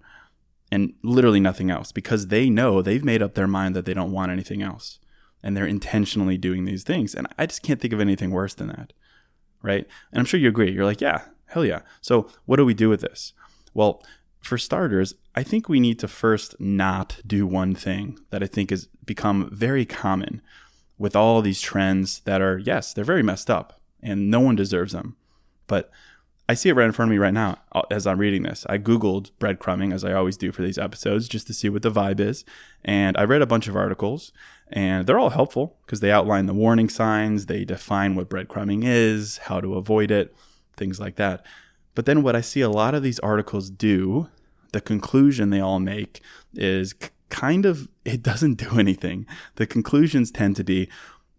and 0.71 0.93
literally 1.03 1.39
nothing 1.39 1.69
else 1.69 1.91
because 1.91 2.27
they 2.27 2.49
know 2.49 2.81
they've 2.81 3.03
made 3.03 3.21
up 3.21 3.33
their 3.35 3.47
mind 3.47 3.75
that 3.75 3.85
they 3.85 3.93
don't 3.93 4.11
want 4.11 4.31
anything 4.31 4.61
else. 4.61 4.99
And 5.43 5.55
they're 5.55 5.67
intentionally 5.67 6.37
doing 6.37 6.65
these 6.65 6.83
things. 6.83 7.13
And 7.13 7.27
I 7.37 7.45
just 7.45 7.61
can't 7.61 7.79
think 7.79 7.93
of 7.93 8.01
anything 8.01 8.31
worse 8.31 8.55
than 8.55 8.67
that. 8.69 8.93
Right. 9.61 9.87
And 10.11 10.19
I'm 10.19 10.25
sure 10.25 10.39
you 10.39 10.49
agree. 10.49 10.71
You're 10.71 10.85
like, 10.85 11.01
yeah, 11.01 11.25
hell 11.45 11.63
yeah. 11.63 11.81
So 12.01 12.29
what 12.45 12.55
do 12.55 12.65
we 12.65 12.73
do 12.73 12.89
with 12.89 13.01
this? 13.01 13.33
Well, 13.73 14.03
for 14.41 14.57
starters, 14.57 15.13
I 15.35 15.43
think 15.43 15.67
we 15.67 15.79
need 15.79 15.99
to 15.99 16.07
first 16.07 16.59
not 16.59 17.19
do 17.25 17.45
one 17.45 17.75
thing 17.75 18.19
that 18.29 18.43
I 18.43 18.47
think 18.47 18.69
has 18.69 18.87
become 19.05 19.49
very 19.51 19.85
common 19.85 20.41
with 20.97 21.15
all 21.15 21.41
these 21.41 21.61
trends 21.61 22.19
that 22.21 22.41
are, 22.41 22.57
yes, 22.57 22.93
they're 22.93 23.03
very 23.03 23.23
messed 23.23 23.49
up 23.49 23.79
and 24.01 24.31
no 24.31 24.39
one 24.39 24.55
deserves 24.55 24.93
them. 24.93 25.15
But 25.67 25.91
I 26.47 26.53
see 26.53 26.69
it 26.69 26.73
right 26.73 26.85
in 26.85 26.91
front 26.91 27.09
of 27.09 27.13
me 27.13 27.17
right 27.17 27.33
now 27.33 27.57
uh, 27.71 27.81
as 27.89 28.05
I'm 28.05 28.19
reading 28.19 28.43
this. 28.43 28.65
I 28.69 28.77
Googled 28.77 29.31
breadcrumbing, 29.39 29.93
as 29.93 30.03
I 30.03 30.13
always 30.13 30.37
do 30.37 30.51
for 30.51 30.61
these 30.61 30.77
episodes, 30.77 31.27
just 31.27 31.47
to 31.47 31.53
see 31.53 31.69
what 31.69 31.81
the 31.81 31.91
vibe 31.91 32.19
is. 32.19 32.45
And 32.83 33.17
I 33.17 33.23
read 33.23 33.41
a 33.41 33.47
bunch 33.47 33.67
of 33.67 33.75
articles, 33.75 34.31
and 34.69 35.07
they're 35.07 35.17
all 35.17 35.31
helpful 35.31 35.77
because 35.85 36.01
they 36.01 36.11
outline 36.11 36.45
the 36.45 36.53
warning 36.53 36.89
signs, 36.89 37.47
they 37.47 37.65
define 37.65 38.15
what 38.15 38.29
breadcrumbing 38.29 38.83
is, 38.83 39.37
how 39.39 39.59
to 39.59 39.75
avoid 39.75 40.11
it, 40.11 40.35
things 40.77 40.99
like 40.99 41.15
that. 41.15 41.43
But 41.95 42.05
then 42.05 42.21
what 42.21 42.35
I 42.35 42.41
see 42.41 42.61
a 42.61 42.69
lot 42.69 42.93
of 42.93 43.01
these 43.01 43.19
articles 43.19 43.69
do, 43.71 44.29
the 44.71 44.81
conclusion 44.81 45.49
they 45.49 45.61
all 45.61 45.79
make 45.79 46.21
is 46.53 46.93
kind 47.29 47.65
of, 47.65 47.87
it 48.03 48.21
doesn't 48.21 48.55
do 48.55 48.77
anything. 48.77 49.25
The 49.55 49.65
conclusions 49.65 50.29
tend 50.29 50.57
to 50.57 50.63
be 50.63 50.89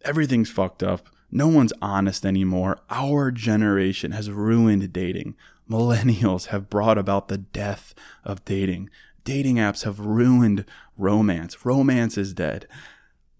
everything's 0.05 0.51
fucked 0.51 0.83
up 0.83 1.09
no 1.31 1.49
one's 1.49 1.73
honest 1.83 2.25
anymore. 2.25 2.79
Our 2.91 3.31
generation 3.31 4.13
has 4.13 4.31
ruined 4.31 4.93
dating. 4.93 5.37
Millennials 5.71 6.47
have 6.47 6.71
brought 6.71 6.97
about 6.97 7.29
the 7.29 7.39
death 7.39 7.95
of 8.25 8.45
dating. 8.45 8.89
Dating 9.25 9.57
apps 9.57 9.83
have 9.83 9.99
ruined 9.99 10.65
romance. 10.97 11.65
Romance 11.65 12.17
is 12.17 12.33
dead. 12.33 12.69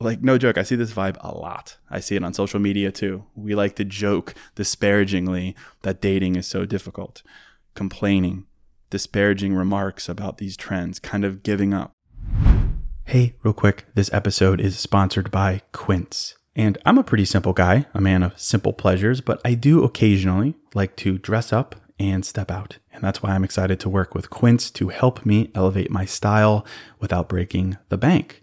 Like, 0.01 0.21
no 0.23 0.37
joke, 0.37 0.59
I 0.59 0.63
see 0.63 0.75
this 0.75 0.93
vibe 0.93 1.17
a 1.21 1.35
lot. 1.35 1.77
I 1.89 2.01
see 2.01 2.17
it 2.17 2.25
on 2.25 2.35
social 2.35 2.61
media 2.61 2.91
too. 2.91 3.25
We 3.35 3.55
like 3.55 3.77
to 3.77 3.85
joke 3.85 4.35
disparagingly 4.57 5.55
that 5.83 6.03
dating 6.03 6.37
is 6.37 6.47
so 6.47 6.67
difficult, 6.67 7.23
complaining, 7.75 8.45
disparaging 8.91 9.55
remarks 9.55 10.09
about 10.09 10.39
these 10.39 10.57
trends, 10.57 10.99
kind 10.99 11.25
of 11.25 11.43
giving 11.43 11.73
up. 11.73 11.93
Hey, 13.05 13.37
real 13.43 13.55
quick, 13.55 13.87
this 13.95 14.13
episode 14.13 14.61
is 14.61 14.79
sponsored 14.79 15.31
by 15.31 15.63
Quince. 15.73 16.35
And 16.57 16.79
I'm 16.87 16.97
a 16.97 17.05
pretty 17.05 17.27
simple 17.27 17.53
guy, 17.53 17.85
a 17.93 18.01
man 18.01 18.23
of 18.23 18.41
simple 18.41 18.73
pleasures, 18.73 19.21
but 19.21 19.43
I 19.45 19.53
do 19.53 19.85
occasionally 19.85 20.55
like 20.75 20.97
to 20.97 21.19
dress 21.19 21.53
up 21.53 21.77
and 21.99 22.25
step 22.25 22.51
out. 22.51 22.79
And 22.95 23.05
that's 23.05 23.23
why 23.23 23.33
I'm 23.35 23.45
excited 23.45 23.79
to 23.81 23.91
work 23.91 24.15
with 24.15 24.31
Quince 24.31 24.71
to 24.71 24.89
help 24.89 25.27
me 25.27 25.51
elevate 25.55 25.91
my 25.91 26.07
style 26.07 26.67
without 26.99 27.29
breaking 27.29 27.77
the 27.91 27.99
bank. 27.99 28.43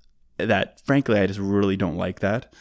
that 0.45 0.81
frankly 0.81 1.19
I 1.19 1.27
just 1.27 1.39
really 1.39 1.77
don't 1.77 1.97
like 1.97 2.19
that. 2.19 2.53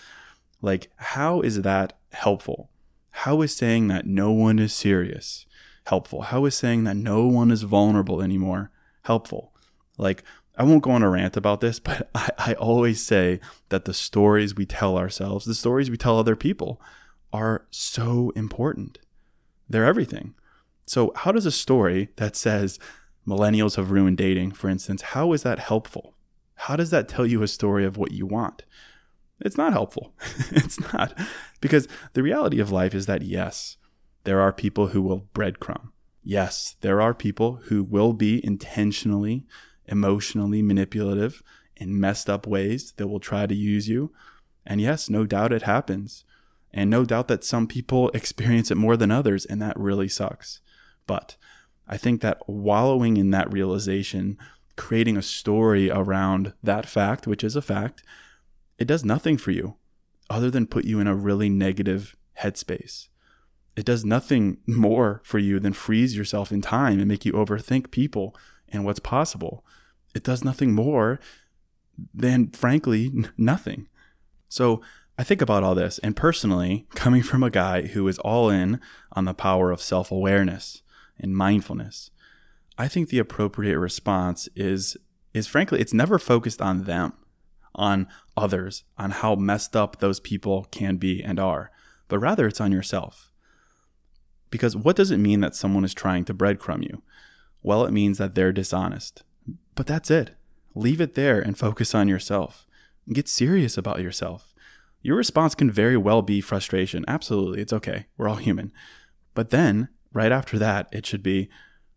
Like, 0.62 0.90
how 0.96 1.40
is 1.40 1.62
that 1.62 1.98
helpful? 2.12 2.70
How 3.10 3.42
is 3.42 3.54
saying 3.54 3.88
that 3.88 4.06
no 4.06 4.30
one 4.30 4.58
is 4.58 4.72
serious 4.72 5.46
helpful? 5.86 6.22
How 6.22 6.44
is 6.44 6.54
saying 6.54 6.84
that 6.84 6.96
no 6.96 7.26
one 7.26 7.50
is 7.50 7.62
vulnerable 7.62 8.22
anymore 8.22 8.70
helpful? 9.02 9.52
Like, 9.96 10.22
I 10.56 10.64
won't 10.64 10.82
go 10.82 10.90
on 10.90 11.02
a 11.02 11.08
rant 11.08 11.36
about 11.36 11.60
this, 11.60 11.80
but 11.80 12.10
I, 12.14 12.30
I 12.38 12.54
always 12.54 13.04
say 13.04 13.40
that 13.70 13.84
the 13.84 13.94
stories 13.94 14.54
we 14.54 14.66
tell 14.66 14.98
ourselves, 14.98 15.46
the 15.46 15.54
stories 15.54 15.90
we 15.90 15.96
tell 15.96 16.18
other 16.18 16.36
people, 16.36 16.80
are 17.32 17.66
so 17.70 18.32
important. 18.36 18.98
They're 19.68 19.84
everything. 19.84 20.34
So, 20.86 21.12
how 21.14 21.32
does 21.32 21.46
a 21.46 21.52
story 21.52 22.08
that 22.16 22.34
says 22.34 22.78
millennials 23.26 23.76
have 23.76 23.92
ruined 23.92 24.18
dating, 24.18 24.52
for 24.52 24.68
instance, 24.68 25.02
how 25.02 25.32
is 25.32 25.44
that 25.44 25.60
helpful? 25.60 26.14
How 26.60 26.76
does 26.76 26.90
that 26.90 27.08
tell 27.08 27.26
you 27.26 27.42
a 27.42 27.48
story 27.48 27.86
of 27.86 27.96
what 27.96 28.12
you 28.12 28.26
want? 28.26 28.64
It's 29.40 29.56
not 29.56 29.72
helpful. 29.72 30.12
it's 30.50 30.78
not. 30.92 31.18
Because 31.62 31.88
the 32.12 32.22
reality 32.22 32.60
of 32.60 32.70
life 32.70 32.94
is 32.94 33.06
that, 33.06 33.22
yes, 33.22 33.78
there 34.24 34.42
are 34.42 34.52
people 34.52 34.88
who 34.88 35.00
will 35.00 35.26
breadcrumb. 35.34 35.88
Yes, 36.22 36.76
there 36.82 37.00
are 37.00 37.14
people 37.14 37.60
who 37.68 37.82
will 37.82 38.12
be 38.12 38.44
intentionally, 38.44 39.46
emotionally 39.86 40.60
manipulative 40.60 41.42
in 41.76 41.98
messed 41.98 42.28
up 42.28 42.46
ways 42.46 42.92
that 42.98 43.08
will 43.08 43.20
try 43.20 43.46
to 43.46 43.54
use 43.54 43.88
you. 43.88 44.12
And 44.66 44.82
yes, 44.82 45.08
no 45.08 45.24
doubt 45.24 45.54
it 45.54 45.62
happens. 45.62 46.24
And 46.74 46.90
no 46.90 47.06
doubt 47.06 47.28
that 47.28 47.42
some 47.42 47.68
people 47.68 48.10
experience 48.10 48.70
it 48.70 48.76
more 48.76 48.98
than 48.98 49.10
others, 49.10 49.46
and 49.46 49.62
that 49.62 49.80
really 49.80 50.08
sucks. 50.08 50.60
But 51.06 51.36
I 51.88 51.96
think 51.96 52.20
that 52.20 52.46
wallowing 52.46 53.16
in 53.16 53.30
that 53.30 53.50
realization 53.50 54.36
creating 54.80 55.18
a 55.18 55.22
story 55.22 55.90
around 55.90 56.54
that 56.62 56.86
fact, 56.86 57.26
which 57.26 57.44
is 57.44 57.54
a 57.54 57.60
fact, 57.60 58.02
it 58.78 58.88
does 58.88 59.04
nothing 59.04 59.36
for 59.36 59.50
you 59.50 59.76
other 60.30 60.50
than 60.50 60.66
put 60.66 60.86
you 60.86 60.98
in 61.00 61.06
a 61.06 61.14
really 61.14 61.50
negative 61.50 62.16
headspace. 62.40 63.08
It 63.76 63.84
does 63.84 64.06
nothing 64.06 64.56
more 64.66 65.20
for 65.22 65.38
you 65.38 65.60
than 65.60 65.74
freeze 65.74 66.16
yourself 66.16 66.50
in 66.50 66.62
time 66.62 66.98
and 66.98 67.06
make 67.06 67.26
you 67.26 67.34
overthink 67.34 67.90
people 67.90 68.34
and 68.70 68.82
what's 68.82 69.00
possible. 69.00 69.66
It 70.14 70.24
does 70.24 70.42
nothing 70.42 70.72
more 70.72 71.20
than, 72.14 72.48
frankly, 72.48 73.12
n- 73.14 73.30
nothing. 73.36 73.86
So 74.48 74.80
I 75.18 75.24
think 75.24 75.42
about 75.42 75.62
all 75.62 75.74
this, 75.74 75.98
and 75.98 76.16
personally, 76.16 76.86
coming 76.94 77.22
from 77.22 77.42
a 77.42 77.50
guy 77.50 77.82
who 77.88 78.08
is 78.08 78.18
all 78.20 78.48
in 78.48 78.80
on 79.12 79.26
the 79.26 79.34
power 79.34 79.70
of 79.70 79.82
self 79.82 80.10
awareness 80.10 80.80
and 81.18 81.36
mindfulness, 81.36 82.10
I 82.80 82.88
think 82.88 83.10
the 83.10 83.18
appropriate 83.18 83.78
response 83.78 84.48
is 84.56 84.96
is 85.34 85.46
frankly 85.46 85.82
it's 85.82 85.92
never 85.92 86.18
focused 86.18 86.62
on 86.62 86.84
them, 86.84 87.12
on 87.74 88.08
others, 88.38 88.84
on 88.96 89.10
how 89.10 89.34
messed 89.34 89.76
up 89.76 89.98
those 89.98 90.18
people 90.18 90.66
can 90.70 90.96
be 90.96 91.22
and 91.22 91.38
are, 91.38 91.70
but 92.08 92.18
rather 92.18 92.46
it's 92.46 92.60
on 92.60 92.72
yourself. 92.72 93.32
Because 94.48 94.74
what 94.76 94.96
does 94.96 95.10
it 95.10 95.18
mean 95.18 95.40
that 95.40 95.54
someone 95.54 95.84
is 95.84 95.92
trying 95.92 96.24
to 96.24 96.32
breadcrumb 96.32 96.82
you? 96.82 97.02
Well, 97.62 97.84
it 97.84 97.92
means 97.92 98.16
that 98.16 98.34
they're 98.34 98.50
dishonest. 98.50 99.24
But 99.74 99.86
that's 99.86 100.10
it. 100.10 100.30
Leave 100.74 101.02
it 101.02 101.14
there 101.14 101.38
and 101.38 101.58
focus 101.58 101.94
on 101.94 102.08
yourself. 102.08 102.66
Get 103.12 103.28
serious 103.28 103.76
about 103.76 104.00
yourself. 104.00 104.54
Your 105.02 105.18
response 105.18 105.54
can 105.54 105.70
very 105.70 105.98
well 105.98 106.22
be 106.22 106.40
frustration. 106.40 107.04
Absolutely. 107.06 107.60
It's 107.60 107.74
okay. 107.74 108.06
We're 108.16 108.30
all 108.30 108.36
human. 108.36 108.72
But 109.34 109.50
then, 109.50 109.90
right 110.14 110.32
after 110.32 110.58
that, 110.58 110.88
it 110.92 111.04
should 111.04 111.22
be, 111.22 111.50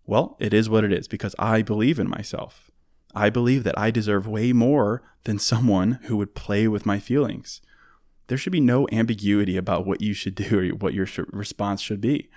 well, 0.05 0.36
it 0.39 0.53
is 0.53 0.69
what 0.69 0.83
it 0.83 0.91
is 0.91 1.07
because 1.07 1.36
I 1.39 1.62
believe 1.62 2.00
in 2.00 2.10
myself. 2.10 2.69
I 3.15 3.29
believe 3.29 3.63
that 3.63 3.77
I 3.77 3.91
deserve 3.91 4.27
way 4.27 4.53
more 4.53 5.03
than 5.24 5.39
someone 5.39 6.00
who 6.03 6.17
would 6.17 6.36
play 6.36 6.67
with 6.67 6.86
my 6.86 7.00
feelings. 7.00 7.62
There 8.27 8.38
should 8.38 8.51
be 8.51 8.60
no 8.60 8.88
ambiguity 8.91 9.57
about 9.57 9.86
what 9.86 10.01
you 10.01 10.13
should 10.13 10.36
do 10.36 10.60
or 10.60 10.75
what 10.75 10.93
your 10.93 11.05
sh- 11.05 11.19
response 11.31 11.81
should 11.81 12.01
be. 12.01 12.29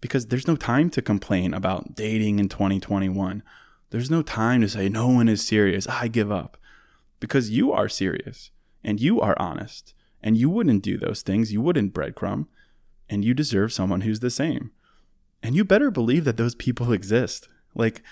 Because 0.00 0.26
there's 0.26 0.46
no 0.46 0.56
time 0.56 0.88
to 0.90 1.02
complain 1.02 1.52
about 1.52 1.94
dating 1.94 2.38
in 2.38 2.48
2021. 2.48 3.42
There's 3.90 4.10
no 4.10 4.22
time 4.22 4.60
to 4.62 4.68
say, 4.68 4.88
no 4.88 5.08
one 5.08 5.28
is 5.28 5.46
serious. 5.46 5.86
I 5.88 6.08
give 6.08 6.30
up. 6.30 6.56
Because 7.18 7.50
you 7.50 7.72
are 7.72 7.88
serious 7.88 8.50
and 8.82 9.00
you 9.00 9.20
are 9.20 9.36
honest 9.38 9.94
and 10.22 10.36
you 10.36 10.48
wouldn't 10.48 10.82
do 10.82 10.96
those 10.96 11.22
things. 11.22 11.52
You 11.52 11.60
wouldn't 11.60 11.92
breadcrumb 11.92 12.46
and 13.08 13.24
you 13.24 13.34
deserve 13.34 13.72
someone 13.72 14.02
who's 14.02 14.20
the 14.20 14.30
same. 14.30 14.70
And 15.42 15.54
you 15.54 15.64
better 15.64 15.90
believe 15.90 16.24
that 16.24 16.36
those 16.36 16.54
people 16.54 16.92
exist. 16.92 17.48
Like, 17.74 18.02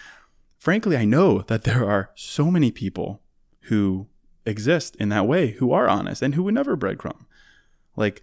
frankly, 0.58 0.96
I 0.96 1.04
know 1.04 1.42
that 1.42 1.64
there 1.64 1.88
are 1.88 2.10
so 2.14 2.50
many 2.50 2.70
people 2.70 3.20
who 3.62 4.06
exist 4.46 4.96
in 4.96 5.10
that 5.10 5.26
way 5.26 5.52
who 5.52 5.72
are 5.72 5.88
honest 5.88 6.22
and 6.22 6.34
who 6.34 6.42
would 6.44 6.54
never 6.54 6.76
breadcrumb. 6.76 7.26
Like, 7.96 8.22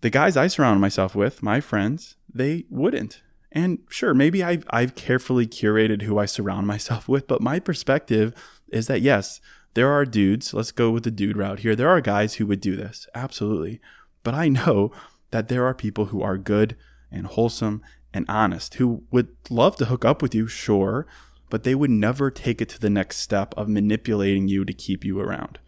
the 0.00 0.10
guys 0.10 0.36
I 0.36 0.46
surround 0.46 0.80
myself 0.80 1.14
with, 1.14 1.42
my 1.42 1.60
friends, 1.60 2.16
they 2.32 2.64
wouldn't. 2.70 3.22
And 3.52 3.80
sure, 3.88 4.14
maybe 4.14 4.42
I've, 4.42 4.64
I've 4.70 4.94
carefully 4.94 5.46
curated 5.46 6.02
who 6.02 6.18
I 6.18 6.24
surround 6.24 6.66
myself 6.66 7.08
with, 7.08 7.26
but 7.26 7.42
my 7.42 7.58
perspective 7.58 8.32
is 8.68 8.86
that 8.86 9.02
yes, 9.02 9.40
there 9.74 9.90
are 9.90 10.04
dudes, 10.04 10.54
let's 10.54 10.72
go 10.72 10.90
with 10.90 11.04
the 11.04 11.10
dude 11.10 11.36
route 11.36 11.60
here. 11.60 11.76
There 11.76 11.88
are 11.88 12.00
guys 12.00 12.34
who 12.34 12.46
would 12.46 12.60
do 12.60 12.76
this, 12.76 13.06
absolutely. 13.14 13.80
But 14.22 14.34
I 14.34 14.48
know 14.48 14.92
that 15.30 15.48
there 15.48 15.64
are 15.64 15.74
people 15.74 16.06
who 16.06 16.22
are 16.22 16.38
good 16.38 16.76
and 17.10 17.26
wholesome 17.26 17.82
and 18.12 18.26
honest 18.28 18.74
who 18.74 19.04
would 19.10 19.28
love 19.48 19.76
to 19.76 19.86
hook 19.86 20.04
up 20.04 20.22
with 20.22 20.34
you, 20.34 20.46
sure, 20.46 21.06
but 21.48 21.64
they 21.64 21.74
would 21.74 21.90
never 21.90 22.30
take 22.30 22.60
it 22.60 22.68
to 22.70 22.80
the 22.80 22.90
next 22.90 23.18
step 23.18 23.54
of 23.56 23.68
manipulating 23.68 24.48
you 24.48 24.64
to 24.64 24.72
keep 24.72 25.04
you 25.04 25.20
around. 25.20 25.58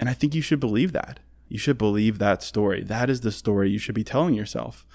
And 0.00 0.08
I 0.08 0.14
think 0.14 0.34
you 0.34 0.42
should 0.42 0.60
believe 0.60 0.92
that. 0.92 1.20
You 1.48 1.58
should 1.58 1.78
believe 1.78 2.18
that 2.18 2.42
story. 2.42 2.82
That 2.82 3.10
is 3.10 3.20
the 3.20 3.30
story 3.30 3.70
you 3.70 3.78
should 3.78 3.94
be 3.94 4.04
telling 4.04 4.34
yourself. 4.34 4.86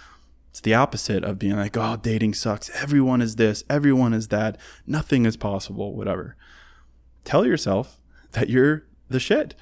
It's 0.50 0.60
the 0.60 0.74
opposite 0.74 1.24
of 1.24 1.38
being 1.38 1.56
like, 1.56 1.78
oh, 1.78 1.98
dating 1.98 2.34
sucks. 2.34 2.72
Everyone 2.82 3.22
is 3.22 3.36
this, 3.36 3.64
everyone 3.70 4.14
is 4.14 4.30
that, 4.30 4.58
nothing 4.88 5.26
is 5.26 5.38
possible, 5.38 5.96
whatever. 5.96 6.36
Tell 7.24 7.46
yourself 7.46 8.00
that 8.32 8.50
you're 8.50 8.86
the 9.08 9.20
shit 9.20 9.54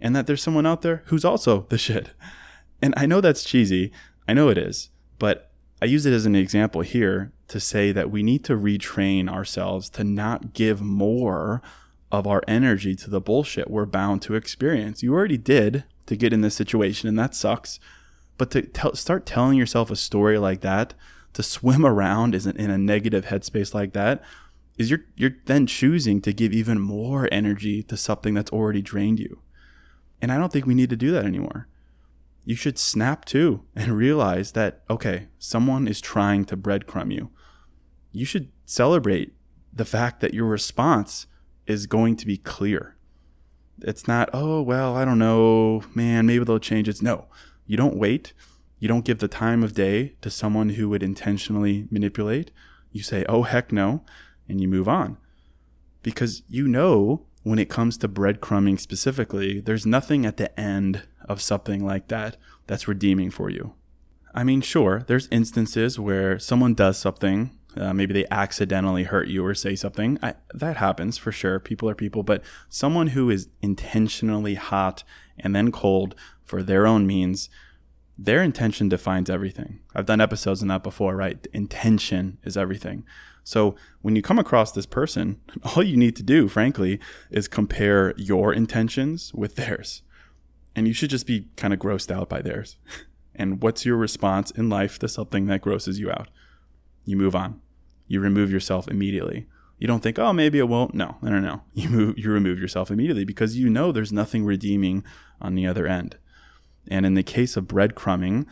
and 0.00 0.14
that 0.14 0.26
there's 0.26 0.42
someone 0.42 0.66
out 0.66 0.82
there 0.82 1.02
who's 1.06 1.24
also 1.24 1.66
the 1.70 1.78
shit. 1.78 2.10
And 2.80 2.94
I 2.96 3.06
know 3.06 3.20
that's 3.20 3.42
cheesy. 3.42 3.90
I 4.28 4.34
know 4.34 4.48
it 4.48 4.58
is. 4.58 4.90
But 5.18 5.47
I 5.80 5.86
use 5.86 6.06
it 6.06 6.12
as 6.12 6.26
an 6.26 6.34
example 6.34 6.80
here 6.80 7.32
to 7.48 7.60
say 7.60 7.92
that 7.92 8.10
we 8.10 8.22
need 8.22 8.44
to 8.44 8.56
retrain 8.56 9.28
ourselves 9.28 9.88
to 9.90 10.04
not 10.04 10.52
give 10.52 10.80
more 10.80 11.62
of 12.10 12.26
our 12.26 12.42
energy 12.48 12.96
to 12.96 13.10
the 13.10 13.20
bullshit 13.20 13.70
we're 13.70 13.86
bound 13.86 14.22
to 14.22 14.34
experience. 14.34 15.02
You 15.02 15.14
already 15.14 15.36
did 15.36 15.84
to 16.06 16.16
get 16.16 16.32
in 16.32 16.40
this 16.40 16.54
situation, 16.54 17.08
and 17.08 17.18
that 17.18 17.34
sucks. 17.34 17.78
But 18.38 18.50
to 18.52 18.96
start 18.96 19.26
telling 19.26 19.58
yourself 19.58 19.90
a 19.90 19.96
story 19.96 20.38
like 20.38 20.62
that, 20.62 20.94
to 21.34 21.42
swim 21.42 21.84
around 21.84 22.34
in 22.34 22.70
a 22.70 22.78
negative 22.78 23.26
headspace 23.26 23.74
like 23.74 23.92
that, 23.92 24.22
is 24.78 24.90
you're 24.90 25.04
you're 25.16 25.36
then 25.46 25.66
choosing 25.66 26.20
to 26.22 26.32
give 26.32 26.52
even 26.52 26.80
more 26.80 27.28
energy 27.30 27.82
to 27.82 27.96
something 27.96 28.34
that's 28.34 28.52
already 28.52 28.80
drained 28.80 29.18
you. 29.18 29.42
And 30.22 30.32
I 30.32 30.38
don't 30.38 30.52
think 30.52 30.66
we 30.66 30.74
need 30.74 30.90
to 30.90 30.96
do 30.96 31.10
that 31.12 31.24
anymore. 31.24 31.68
You 32.48 32.56
should 32.56 32.78
snap 32.78 33.26
to 33.26 33.62
and 33.76 33.92
realize 33.92 34.52
that 34.52 34.80
okay, 34.88 35.28
someone 35.38 35.86
is 35.86 36.00
trying 36.00 36.46
to 36.46 36.56
breadcrumb 36.56 37.12
you. 37.12 37.28
You 38.10 38.24
should 38.24 38.48
celebrate 38.64 39.34
the 39.70 39.84
fact 39.84 40.20
that 40.20 40.32
your 40.32 40.46
response 40.46 41.26
is 41.66 41.86
going 41.86 42.16
to 42.16 42.26
be 42.26 42.38
clear. 42.38 42.96
It's 43.82 44.08
not, 44.08 44.30
oh, 44.32 44.62
well, 44.62 44.96
I 44.96 45.04
don't 45.04 45.18
know, 45.18 45.82
man, 45.94 46.24
maybe 46.24 46.42
they'll 46.42 46.58
change 46.58 46.88
it. 46.88 47.02
No, 47.02 47.26
you 47.66 47.76
don't 47.76 47.98
wait. 47.98 48.32
You 48.78 48.88
don't 48.88 49.04
give 49.04 49.18
the 49.18 49.28
time 49.28 49.62
of 49.62 49.74
day 49.74 50.14
to 50.22 50.30
someone 50.30 50.70
who 50.70 50.88
would 50.88 51.02
intentionally 51.02 51.86
manipulate. 51.90 52.50
You 52.92 53.02
say, 53.02 53.26
oh, 53.28 53.42
heck 53.42 53.72
no 53.72 54.06
and 54.48 54.58
you 54.58 54.68
move 54.68 54.88
on. 54.88 55.18
Because 56.02 56.44
you 56.48 56.66
know, 56.66 57.26
when 57.42 57.58
it 57.58 57.68
comes 57.68 57.98
to 57.98 58.08
breadcrumbing 58.08 58.80
specifically, 58.80 59.60
there's 59.60 59.84
nothing 59.84 60.24
at 60.24 60.38
the 60.38 60.58
end 60.58 61.02
of 61.28 61.42
something 61.42 61.84
like 61.84 62.08
that 62.08 62.36
that's 62.66 62.88
redeeming 62.88 63.30
for 63.30 63.50
you. 63.50 63.74
I 64.34 64.44
mean, 64.44 64.60
sure, 64.60 65.04
there's 65.06 65.28
instances 65.30 65.98
where 65.98 66.38
someone 66.38 66.74
does 66.74 66.98
something, 66.98 67.50
uh, 67.76 67.92
maybe 67.92 68.12
they 68.12 68.26
accidentally 68.30 69.04
hurt 69.04 69.28
you 69.28 69.44
or 69.44 69.54
say 69.54 69.74
something. 69.76 70.18
I, 70.22 70.34
that 70.54 70.78
happens 70.78 71.18
for 71.18 71.32
sure. 71.32 71.60
People 71.60 71.88
are 71.88 71.94
people, 71.94 72.22
but 72.22 72.42
someone 72.68 73.08
who 73.08 73.30
is 73.30 73.48
intentionally 73.62 74.54
hot 74.54 75.04
and 75.38 75.54
then 75.54 75.70
cold 75.70 76.14
for 76.44 76.62
their 76.62 76.86
own 76.86 77.06
means, 77.06 77.48
their 78.16 78.42
intention 78.42 78.88
defines 78.88 79.30
everything. 79.30 79.80
I've 79.94 80.06
done 80.06 80.20
episodes 80.20 80.62
on 80.62 80.68
that 80.68 80.82
before, 80.82 81.14
right? 81.14 81.46
Intention 81.52 82.38
is 82.42 82.56
everything. 82.56 83.04
So 83.44 83.76
when 84.02 84.16
you 84.16 84.22
come 84.22 84.38
across 84.38 84.72
this 84.72 84.86
person, 84.86 85.40
all 85.62 85.82
you 85.82 85.96
need 85.96 86.16
to 86.16 86.22
do, 86.22 86.48
frankly, 86.48 86.98
is 87.30 87.48
compare 87.48 88.12
your 88.16 88.52
intentions 88.52 89.32
with 89.34 89.56
theirs. 89.56 90.02
And 90.78 90.86
you 90.86 90.94
should 90.94 91.10
just 91.10 91.26
be 91.26 91.48
kind 91.56 91.74
of 91.74 91.80
grossed 91.80 92.08
out 92.08 92.28
by 92.28 92.40
theirs. 92.40 92.76
And 93.40 93.62
what's 93.62 93.86
your 93.86 93.96
response 93.96 94.50
in 94.50 94.68
life 94.68 94.98
to 94.98 95.06
something 95.06 95.46
that 95.46 95.60
grosses 95.60 96.00
you 96.00 96.10
out? 96.10 96.26
You 97.04 97.16
move 97.16 97.36
on. 97.36 97.60
You 98.08 98.18
remove 98.18 98.50
yourself 98.50 98.88
immediately. 98.88 99.46
You 99.78 99.86
don't 99.86 100.02
think, 100.02 100.18
oh, 100.18 100.32
maybe 100.32 100.58
it 100.58 100.66
won't. 100.66 100.92
No, 100.92 101.18
no, 101.22 101.30
no, 101.30 101.38
no. 101.38 101.62
You 101.72 101.88
move, 101.96 102.18
you 102.18 102.32
remove 102.32 102.58
yourself 102.58 102.90
immediately 102.90 103.24
because 103.24 103.56
you 103.56 103.70
know 103.70 103.92
there's 103.92 104.12
nothing 104.12 104.44
redeeming 104.44 105.04
on 105.40 105.54
the 105.54 105.68
other 105.68 105.86
end. 105.86 106.16
And 106.88 107.06
in 107.06 107.14
the 107.14 107.22
case 107.22 107.56
of 107.56 107.68
breadcrumbing, 107.68 108.44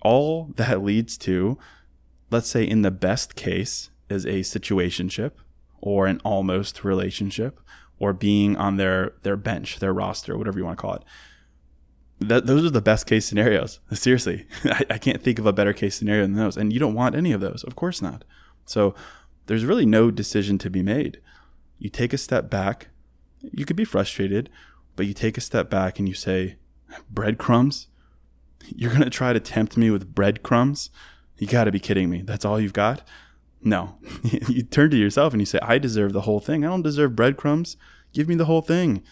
all 0.00 0.48
that 0.56 0.82
leads 0.82 1.18
to, 1.18 1.58
let's 2.30 2.48
say 2.48 2.64
in 2.64 2.80
the 2.80 2.90
best 2.90 3.34
case, 3.34 3.90
is 4.08 4.24
a 4.24 4.40
situationship 4.40 5.32
or 5.82 6.06
an 6.06 6.22
almost 6.24 6.84
relationship 6.84 7.60
or 7.98 8.14
being 8.14 8.56
on 8.56 8.78
their 8.78 9.12
their 9.24 9.36
bench, 9.36 9.78
their 9.78 9.92
roster, 9.92 10.38
whatever 10.38 10.58
you 10.58 10.64
want 10.64 10.78
to 10.78 10.82
call 10.82 10.94
it. 10.94 11.02
Those 12.28 12.64
are 12.64 12.70
the 12.70 12.80
best 12.80 13.06
case 13.06 13.26
scenarios. 13.26 13.80
Seriously, 13.92 14.46
I, 14.64 14.84
I 14.90 14.98
can't 14.98 15.22
think 15.22 15.38
of 15.38 15.46
a 15.46 15.52
better 15.52 15.72
case 15.72 15.96
scenario 15.96 16.22
than 16.22 16.34
those. 16.34 16.56
And 16.56 16.72
you 16.72 16.78
don't 16.78 16.94
want 16.94 17.14
any 17.14 17.32
of 17.32 17.40
those, 17.40 17.64
of 17.64 17.76
course 17.76 18.02
not. 18.02 18.24
So 18.64 18.94
there's 19.46 19.64
really 19.64 19.86
no 19.86 20.10
decision 20.10 20.58
to 20.58 20.70
be 20.70 20.82
made. 20.82 21.20
You 21.78 21.90
take 21.90 22.12
a 22.12 22.18
step 22.18 22.48
back. 22.48 22.88
You 23.40 23.64
could 23.64 23.76
be 23.76 23.84
frustrated, 23.84 24.50
but 24.94 25.06
you 25.06 25.14
take 25.14 25.36
a 25.36 25.40
step 25.40 25.68
back 25.68 25.98
and 25.98 26.08
you 26.08 26.14
say, 26.14 26.56
breadcrumbs? 27.10 27.88
You're 28.68 28.90
going 28.90 29.02
to 29.02 29.10
try 29.10 29.32
to 29.32 29.40
tempt 29.40 29.76
me 29.76 29.90
with 29.90 30.14
breadcrumbs? 30.14 30.90
You 31.38 31.48
got 31.48 31.64
to 31.64 31.72
be 31.72 31.80
kidding 31.80 32.08
me. 32.08 32.22
That's 32.22 32.44
all 32.44 32.60
you've 32.60 32.72
got? 32.72 33.02
No. 33.62 33.96
you 34.48 34.62
turn 34.62 34.90
to 34.90 34.96
yourself 34.96 35.32
and 35.32 35.42
you 35.42 35.46
say, 35.46 35.58
I 35.60 35.78
deserve 35.78 36.12
the 36.12 36.22
whole 36.22 36.40
thing. 36.40 36.64
I 36.64 36.68
don't 36.68 36.82
deserve 36.82 37.16
breadcrumbs. 37.16 37.76
Give 38.12 38.28
me 38.28 38.34
the 38.34 38.44
whole 38.44 38.62
thing. 38.62 39.02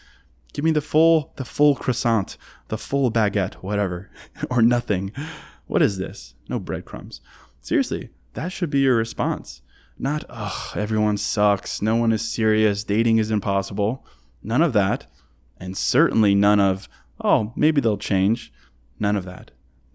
Give 0.53 0.65
me 0.65 0.71
the 0.71 0.81
full 0.81 1.33
the 1.37 1.45
full 1.45 1.75
croissant, 1.75 2.37
the 2.69 2.79
full 2.79 3.11
baguette, 3.11 3.55
whatever. 3.55 4.11
or 4.51 4.63
nothing. 4.63 5.13
What 5.67 5.83
is 5.83 5.99
this? 5.99 6.35
No 6.49 6.59
breadcrumbs. 6.59 7.21
Seriously, 7.61 8.11
that 8.35 8.53
should 8.53 8.71
be 8.71 8.81
your 8.81 8.97
response. 8.97 9.63
Not, 9.99 10.25
ugh, 10.29 10.77
everyone 10.77 11.19
sucks, 11.19 11.83
no 11.83 11.95
one 11.95 12.11
is 12.11 12.27
serious, 12.27 12.85
dating 12.85 13.19
is 13.19 13.31
impossible. 13.31 14.05
None 14.43 14.63
of 14.63 14.73
that. 14.73 15.07
And 15.59 15.77
certainly 15.77 16.35
none 16.35 16.59
of, 16.59 16.89
oh, 17.23 17.53
maybe 17.55 17.81
they'll 17.83 17.99
change. 17.99 18.51
None 18.99 19.15
of 19.15 19.27
that. 19.27 19.51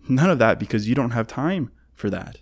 None 0.08 0.30
of 0.30 0.38
that 0.38 0.60
because 0.60 0.88
you 0.88 0.94
don't 0.94 1.12
have 1.12 1.26
time 1.26 1.72
for 1.96 2.12
that 2.12 2.38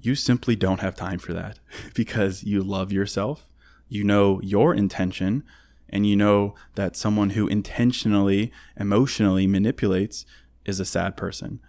you 0.00 0.14
simply 0.14 0.56
don't 0.56 0.80
have 0.80 0.94
time 0.94 1.18
for 1.18 1.32
that 1.32 1.58
because 1.94 2.44
you 2.44 2.62
love 2.62 2.92
yourself, 2.92 3.46
you 3.88 4.04
know 4.04 4.40
your 4.42 4.74
intention, 4.74 5.44
and 5.88 6.06
you 6.06 6.16
know 6.16 6.54
that 6.74 6.96
someone 6.96 7.30
who 7.30 7.46
intentionally, 7.46 8.52
emotionally 8.76 9.46
manipulates 9.46 10.26
is 10.64 10.80
a 10.80 10.84
sad 10.84 11.16
person 11.16 11.60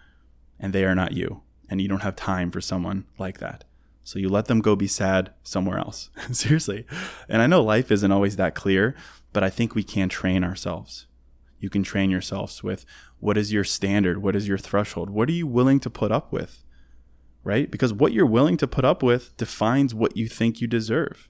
and 0.60 0.74
they 0.74 0.84
are 0.84 0.96
not 0.96 1.14
you. 1.14 1.42
And 1.70 1.80
you 1.80 1.88
don't 1.88 2.02
have 2.02 2.16
time 2.16 2.52
for 2.52 2.62
someone 2.62 3.06
like 3.18 3.40
that. 3.40 3.64
So 4.04 4.18
you 4.18 4.28
let 4.28 4.46
them 4.46 4.60
go 4.60 4.76
be 4.76 4.88
sad 4.88 5.32
somewhere 5.44 5.78
else. 5.78 6.10
Seriously. 6.32 6.86
And 7.28 7.42
I 7.42 7.48
know 7.48 7.62
life 7.62 7.92
isn't 7.92 8.12
always 8.12 8.36
that 8.38 8.56
clear, 8.56 8.96
but 9.34 9.44
I 9.44 9.50
think 9.50 9.76
we 9.76 9.84
can 9.84 10.10
train 10.10 10.44
ourselves. 10.44 11.06
You 11.60 11.70
can 11.70 11.84
train 11.84 12.10
yourselves 12.10 12.64
with 12.64 12.86
what 13.20 13.38
is 13.38 13.54
your 13.54 13.64
standard? 13.64 14.24
What 14.24 14.36
is 14.36 14.48
your 14.48 14.58
threshold? 14.58 15.10
What 15.10 15.30
are 15.30 15.34
you 15.34 15.46
willing 15.46 15.80
to 15.82 15.90
put 15.90 16.12
up 16.12 16.32
with? 16.32 16.64
right? 17.44 17.70
Because 17.72 17.94
what 17.94 18.14
you're 18.14 18.26
willing 18.26 18.58
to 18.58 18.68
put 18.68 18.86
up 18.86 19.02
with 19.02 19.36
defines 19.38 19.96
what 19.96 20.18
you 20.18 20.28
think 20.28 20.62
you 20.62 20.68
deserve. 20.68 21.30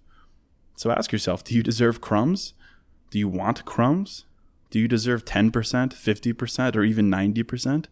So 0.76 0.92
ask 0.92 1.12
yourself 1.12 1.44
do 1.44 1.56
you 1.56 1.64
deserve 1.64 2.02
crumbs? 2.02 2.54
Do 3.10 3.20
you 3.20 3.28
want 3.28 3.66
crumbs? 3.66 4.26
Do 4.70 4.80
you 4.80 4.88
deserve 4.88 5.26
10%, 5.26 5.52
50%, 5.52 6.76
or 6.76 6.84
even 6.84 7.10
90%? 7.10 7.86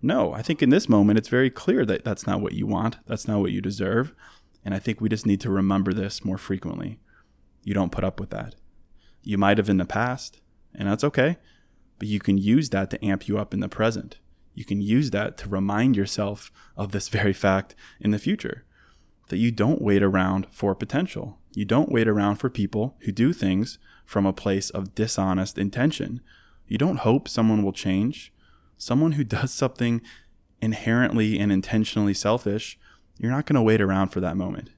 No, 0.00 0.32
I 0.32 0.42
think 0.42 0.62
in 0.62 0.70
this 0.70 0.88
moment 0.88 1.18
it's 1.18 1.28
very 1.28 1.50
clear 1.50 1.84
that 1.84 2.04
that's 2.04 2.26
not 2.26 2.40
what 2.40 2.52
you 2.52 2.66
want. 2.66 2.98
That's 3.06 3.26
not 3.26 3.40
what 3.40 3.50
you 3.50 3.60
deserve. 3.60 4.14
And 4.64 4.74
I 4.74 4.78
think 4.78 5.00
we 5.00 5.08
just 5.08 5.26
need 5.26 5.40
to 5.40 5.50
remember 5.50 5.92
this 5.92 6.24
more 6.24 6.38
frequently. 6.38 7.00
You 7.64 7.74
don't 7.74 7.92
put 7.92 8.04
up 8.04 8.20
with 8.20 8.30
that. 8.30 8.54
You 9.22 9.38
might 9.38 9.58
have 9.58 9.68
in 9.68 9.78
the 9.78 9.84
past, 9.84 10.40
and 10.74 10.88
that's 10.88 11.04
okay, 11.04 11.36
but 11.98 12.06
you 12.06 12.20
can 12.20 12.38
use 12.38 12.70
that 12.70 12.90
to 12.90 13.04
amp 13.04 13.26
you 13.26 13.38
up 13.38 13.52
in 13.52 13.60
the 13.60 13.68
present. 13.68 14.18
You 14.54 14.64
can 14.64 14.80
use 14.80 15.10
that 15.10 15.36
to 15.38 15.48
remind 15.48 15.96
yourself 15.96 16.52
of 16.76 16.92
this 16.92 17.08
very 17.08 17.32
fact 17.32 17.74
in 18.00 18.12
the 18.12 18.18
future 18.18 18.64
that 19.28 19.38
you 19.38 19.50
don't 19.50 19.82
wait 19.82 20.02
around 20.02 20.46
for 20.50 20.74
potential. 20.74 21.37
You 21.54 21.64
don't 21.64 21.92
wait 21.92 22.08
around 22.08 22.36
for 22.36 22.50
people 22.50 22.96
who 23.00 23.12
do 23.12 23.32
things 23.32 23.78
from 24.04 24.26
a 24.26 24.32
place 24.32 24.70
of 24.70 24.94
dishonest 24.94 25.58
intention. 25.58 26.20
You 26.66 26.78
don't 26.78 27.00
hope 27.00 27.28
someone 27.28 27.62
will 27.62 27.72
change. 27.72 28.32
Someone 28.76 29.12
who 29.12 29.24
does 29.24 29.52
something 29.52 30.00
inherently 30.60 31.38
and 31.38 31.50
intentionally 31.50 32.14
selfish, 32.14 32.78
you're 33.18 33.32
not 33.32 33.46
going 33.46 33.56
to 33.56 33.62
wait 33.62 33.80
around 33.80 34.08
for 34.08 34.20
that 34.20 34.36
moment. 34.36 34.70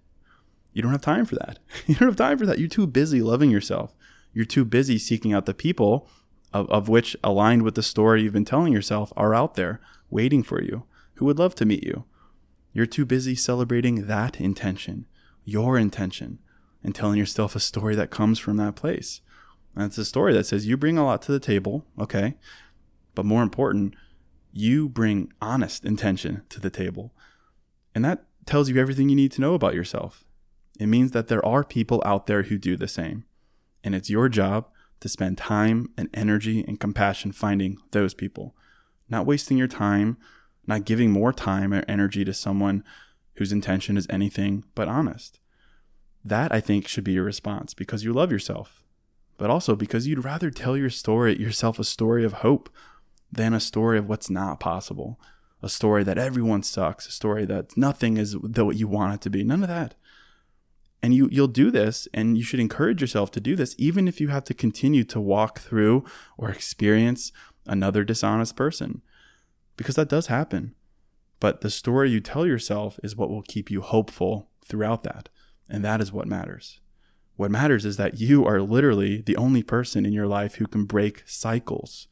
You 0.72 0.83
don't 0.83 0.92
have 0.92 1.00
time 1.00 1.26
for 1.26 1.35
that. 1.37 1.59
You 1.87 1.94
don't 1.96 2.09
have 2.09 2.16
time 2.16 2.38
for 2.38 2.46
that. 2.46 2.59
You're 2.59 2.68
too 2.68 2.87
busy 2.87 3.20
loving 3.20 3.50
yourself. 3.50 3.94
You're 4.33 4.44
too 4.44 4.64
busy 4.64 4.98
seeking 4.98 5.33
out 5.33 5.46
the 5.46 5.54
people 5.54 6.09
of, 6.52 6.70
of 6.70 6.88
which, 6.88 7.16
aligned 7.22 7.62
with 7.62 7.74
the 7.74 7.83
story 7.83 8.22
you've 8.22 8.33
been 8.33 8.44
telling 8.44 8.72
yourself, 8.72 9.12
are 9.16 9.35
out 9.35 9.54
there 9.54 9.80
waiting 10.09 10.42
for 10.42 10.62
you, 10.62 10.85
who 11.14 11.24
would 11.24 11.38
love 11.38 11.54
to 11.56 11.64
meet 11.64 11.85
you. 11.85 12.04
You're 12.72 12.87
too 12.87 13.04
busy 13.04 13.35
celebrating 13.35 14.06
that 14.06 14.40
intention, 14.40 15.06
your 15.44 15.76
intention, 15.76 16.38
and 16.83 16.95
telling 16.95 17.19
yourself 17.19 17.55
a 17.55 17.61
story 17.61 17.95
that 17.95 18.11
comes 18.11 18.38
from 18.38 18.57
that 18.57 18.77
place. 18.77 19.21
And 19.75 19.85
it's 19.85 19.99
a 19.99 20.05
story 20.05 20.33
that 20.33 20.47
says 20.47 20.66
you 20.66 20.77
bring 20.77 20.99
a 20.99 21.05
lot 21.05 21.23
to 21.23 21.33
the 21.33 21.40
table, 21.40 21.85
okay? 21.99 22.35
But 23.14 23.27
more 23.27 23.43
important, 23.43 23.95
you 24.53 24.88
bring 24.88 25.33
honest 25.40 25.85
intention 25.85 26.43
to 26.49 26.61
the 26.61 26.71
table. 26.71 27.12
And 27.95 28.05
that 28.05 28.25
tells 28.47 28.69
you 28.69 28.81
everything 28.81 29.09
you 29.09 29.16
need 29.16 29.33
to 29.33 29.40
know 29.40 29.55
about 29.55 29.75
yourself. 29.75 30.25
It 30.79 30.87
means 30.87 31.12
that 31.12 31.29
there 31.29 31.45
are 31.45 31.62
people 31.62 32.03
out 32.05 32.27
there 32.27 32.45
who 32.45 32.59
do 32.59 32.77
the 32.77 32.88
same. 32.88 33.25
And 33.85 33.95
it's 33.95 34.11
your 34.11 34.29
job 34.29 34.66
to 35.01 35.09
spend 35.09 35.38
time 35.38 35.88
and 35.97 36.09
energy 36.12 36.64
and 36.66 36.81
compassion 36.81 37.33
finding 37.33 37.79
those 37.93 38.14
people, 38.14 38.55
not 39.09 39.27
wasting 39.27 39.57
your 39.57 39.69
time, 39.69 40.16
not 40.66 40.85
giving 40.85 41.11
more 41.11 41.33
time 41.33 41.73
or 41.73 41.85
energy 41.88 42.25
to 42.25 42.35
someone 42.35 42.85
whose 43.35 43.53
intention 43.53 43.97
is 43.97 44.07
anything 44.11 44.64
but 44.75 44.88
honest. 44.88 45.40
That 46.24 46.52
I 46.52 46.61
think 46.61 46.87
should 46.87 47.04
be 47.04 47.12
your 47.12 47.24
response 47.24 47.74
because 47.74 48.04
you 48.04 48.12
love 48.12 48.30
yourself, 48.30 48.83
but 49.38 49.50
also 49.50 49.74
because 49.74 50.06
you'd 50.06 50.24
rather 50.24 50.50
tell 50.50 50.76
your 50.76 50.90
story 50.90 51.38
yourself 51.40 51.78
a 51.78 51.85
story 51.85 52.24
of 52.24 52.35
hope 52.35 52.68
than 53.33 53.54
a 53.54 53.61
story 53.61 53.98
of 53.98 54.09
what's 54.09 54.28
not 54.28 54.61
possible, 54.61 55.18
a 55.62 55.68
story 55.68 56.04
that 56.04 56.18
everyone 56.18 56.62
sucks, 56.62 57.06
a 57.06 57.12
story 57.12 57.44
that 57.46 57.76
nothing 57.76 58.16
is 58.16 58.37
what 58.37 58.76
you 58.76 58.88
want 58.88 59.14
it 59.14 59.20
to 59.22 59.30
be. 59.30 59.42
None 59.42 59.62
of 59.62 59.68
that. 59.68 59.94
And 61.02 61.14
you 61.14 61.28
you'll 61.33 61.48
do 61.48 61.70
this 61.70 62.06
and 62.12 62.37
you 62.37 62.44
should 62.44 62.61
encourage 62.61 63.00
yourself 63.00 63.30
to 63.33 63.40
do 63.40 63.56
this 63.56 63.74
even 63.78 64.06
if 64.06 64.20
you 64.20 64.28
have 64.28 64.44
to 64.44 64.54
continue 64.54 65.04
to 65.04 65.20
walk 65.20 65.61
through 65.61 66.04
or 66.37 66.50
experience 66.50 67.33
another 67.66 68.04
dishonest 68.04 68.56
person. 68.56 69.00
Because 69.76 69.94
that 69.94 70.11
does 70.11 70.26
happen. 70.26 70.74
But 71.38 71.62
the 71.62 71.70
story 71.70 72.11
you 72.11 72.20
tell 72.20 72.46
yourself 72.46 73.00
is 73.02 73.16
what 73.16 73.30
will 73.30 73.42
keep 73.42 73.70
you 73.70 73.80
hopeful 73.80 74.50
throughout 74.62 75.04
that. 75.04 75.30
And 75.70 75.85
that 75.85 76.00
is 76.00 76.12
what 76.12 76.26
matters. 76.26 76.80
What 77.37 77.50
matters 77.50 77.87
is 77.87 77.96
that 77.96 78.20
you 78.20 78.44
are 78.44 78.61
literally 78.61 79.22
the 79.22 79.37
only 79.37 79.62
person 79.62 80.04
in 80.04 80.12
your 80.12 80.26
life 80.26 80.56
who 80.56 80.66
can 80.66 80.85
break 80.85 81.22
cycles 81.26 82.09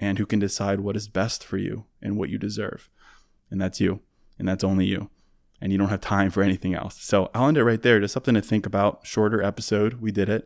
and 0.00 0.18
who 0.18 0.24
can 0.24 0.38
decide 0.38 0.80
what 0.80 0.96
is 0.96 1.08
best 1.08 1.44
for 1.44 1.58
you 1.58 1.84
and 2.00 2.16
what 2.16 2.30
you 2.30 2.38
deserve. 2.38 2.88
And 3.50 3.60
that's 3.60 3.80
you. 3.80 4.00
And 4.38 4.48
that's 4.48 4.64
only 4.64 4.86
you 4.86 5.10
and 5.62 5.70
you 5.70 5.78
don't 5.78 5.90
have 5.90 6.00
time 6.00 6.28
for 6.28 6.42
anything 6.42 6.74
else. 6.74 7.00
So 7.00 7.30
I'll 7.32 7.46
end 7.46 7.56
it 7.56 7.62
right 7.62 7.80
there. 7.80 8.00
Just 8.00 8.14
something 8.14 8.34
to 8.34 8.42
think 8.42 8.66
about. 8.66 9.06
Shorter 9.06 9.40
episode. 9.40 10.00
We 10.00 10.10
did 10.10 10.28
it. 10.28 10.44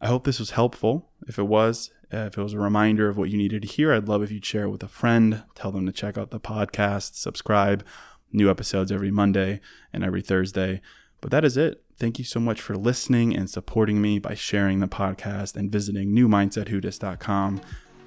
I 0.00 0.06
hope 0.06 0.22
this 0.22 0.38
was 0.38 0.52
helpful. 0.52 1.10
If 1.26 1.36
it 1.36 1.48
was, 1.48 1.90
uh, 2.14 2.28
if 2.28 2.38
it 2.38 2.42
was 2.42 2.52
a 2.52 2.60
reminder 2.60 3.08
of 3.08 3.16
what 3.16 3.28
you 3.28 3.36
needed 3.36 3.62
to 3.62 3.68
hear, 3.68 3.92
I'd 3.92 4.06
love 4.06 4.22
if 4.22 4.30
you'd 4.30 4.46
share 4.46 4.64
it 4.64 4.70
with 4.70 4.84
a 4.84 4.88
friend. 4.88 5.42
Tell 5.56 5.72
them 5.72 5.84
to 5.86 5.92
check 5.92 6.16
out 6.16 6.30
the 6.30 6.38
podcast, 6.38 7.16
subscribe. 7.16 7.84
New 8.32 8.48
episodes 8.48 8.92
every 8.92 9.10
Monday 9.10 9.60
and 9.92 10.04
every 10.04 10.22
Thursday. 10.22 10.80
But 11.20 11.32
that 11.32 11.44
is 11.44 11.56
it. 11.56 11.82
Thank 12.02 12.18
you 12.18 12.24
so 12.24 12.40
much 12.40 12.60
for 12.60 12.76
listening 12.76 13.36
and 13.36 13.48
supporting 13.48 14.02
me 14.02 14.18
by 14.18 14.34
sharing 14.34 14.80
the 14.80 14.88
podcast 14.88 15.54
and 15.54 15.70
visiting 15.70 16.10
newmindsetwhodis.com. 16.10 17.60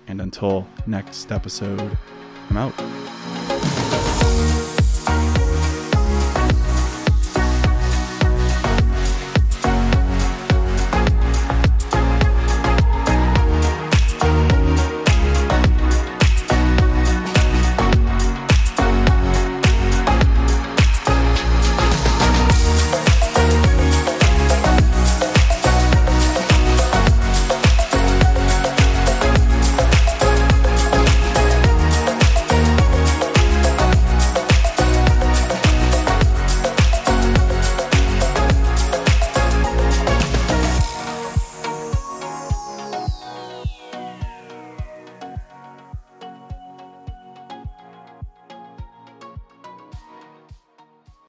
And 0.08 0.20
until 0.20 0.68
next 0.86 1.32
episode, 1.32 1.98
I'm 2.50 2.58
out. 2.58 3.75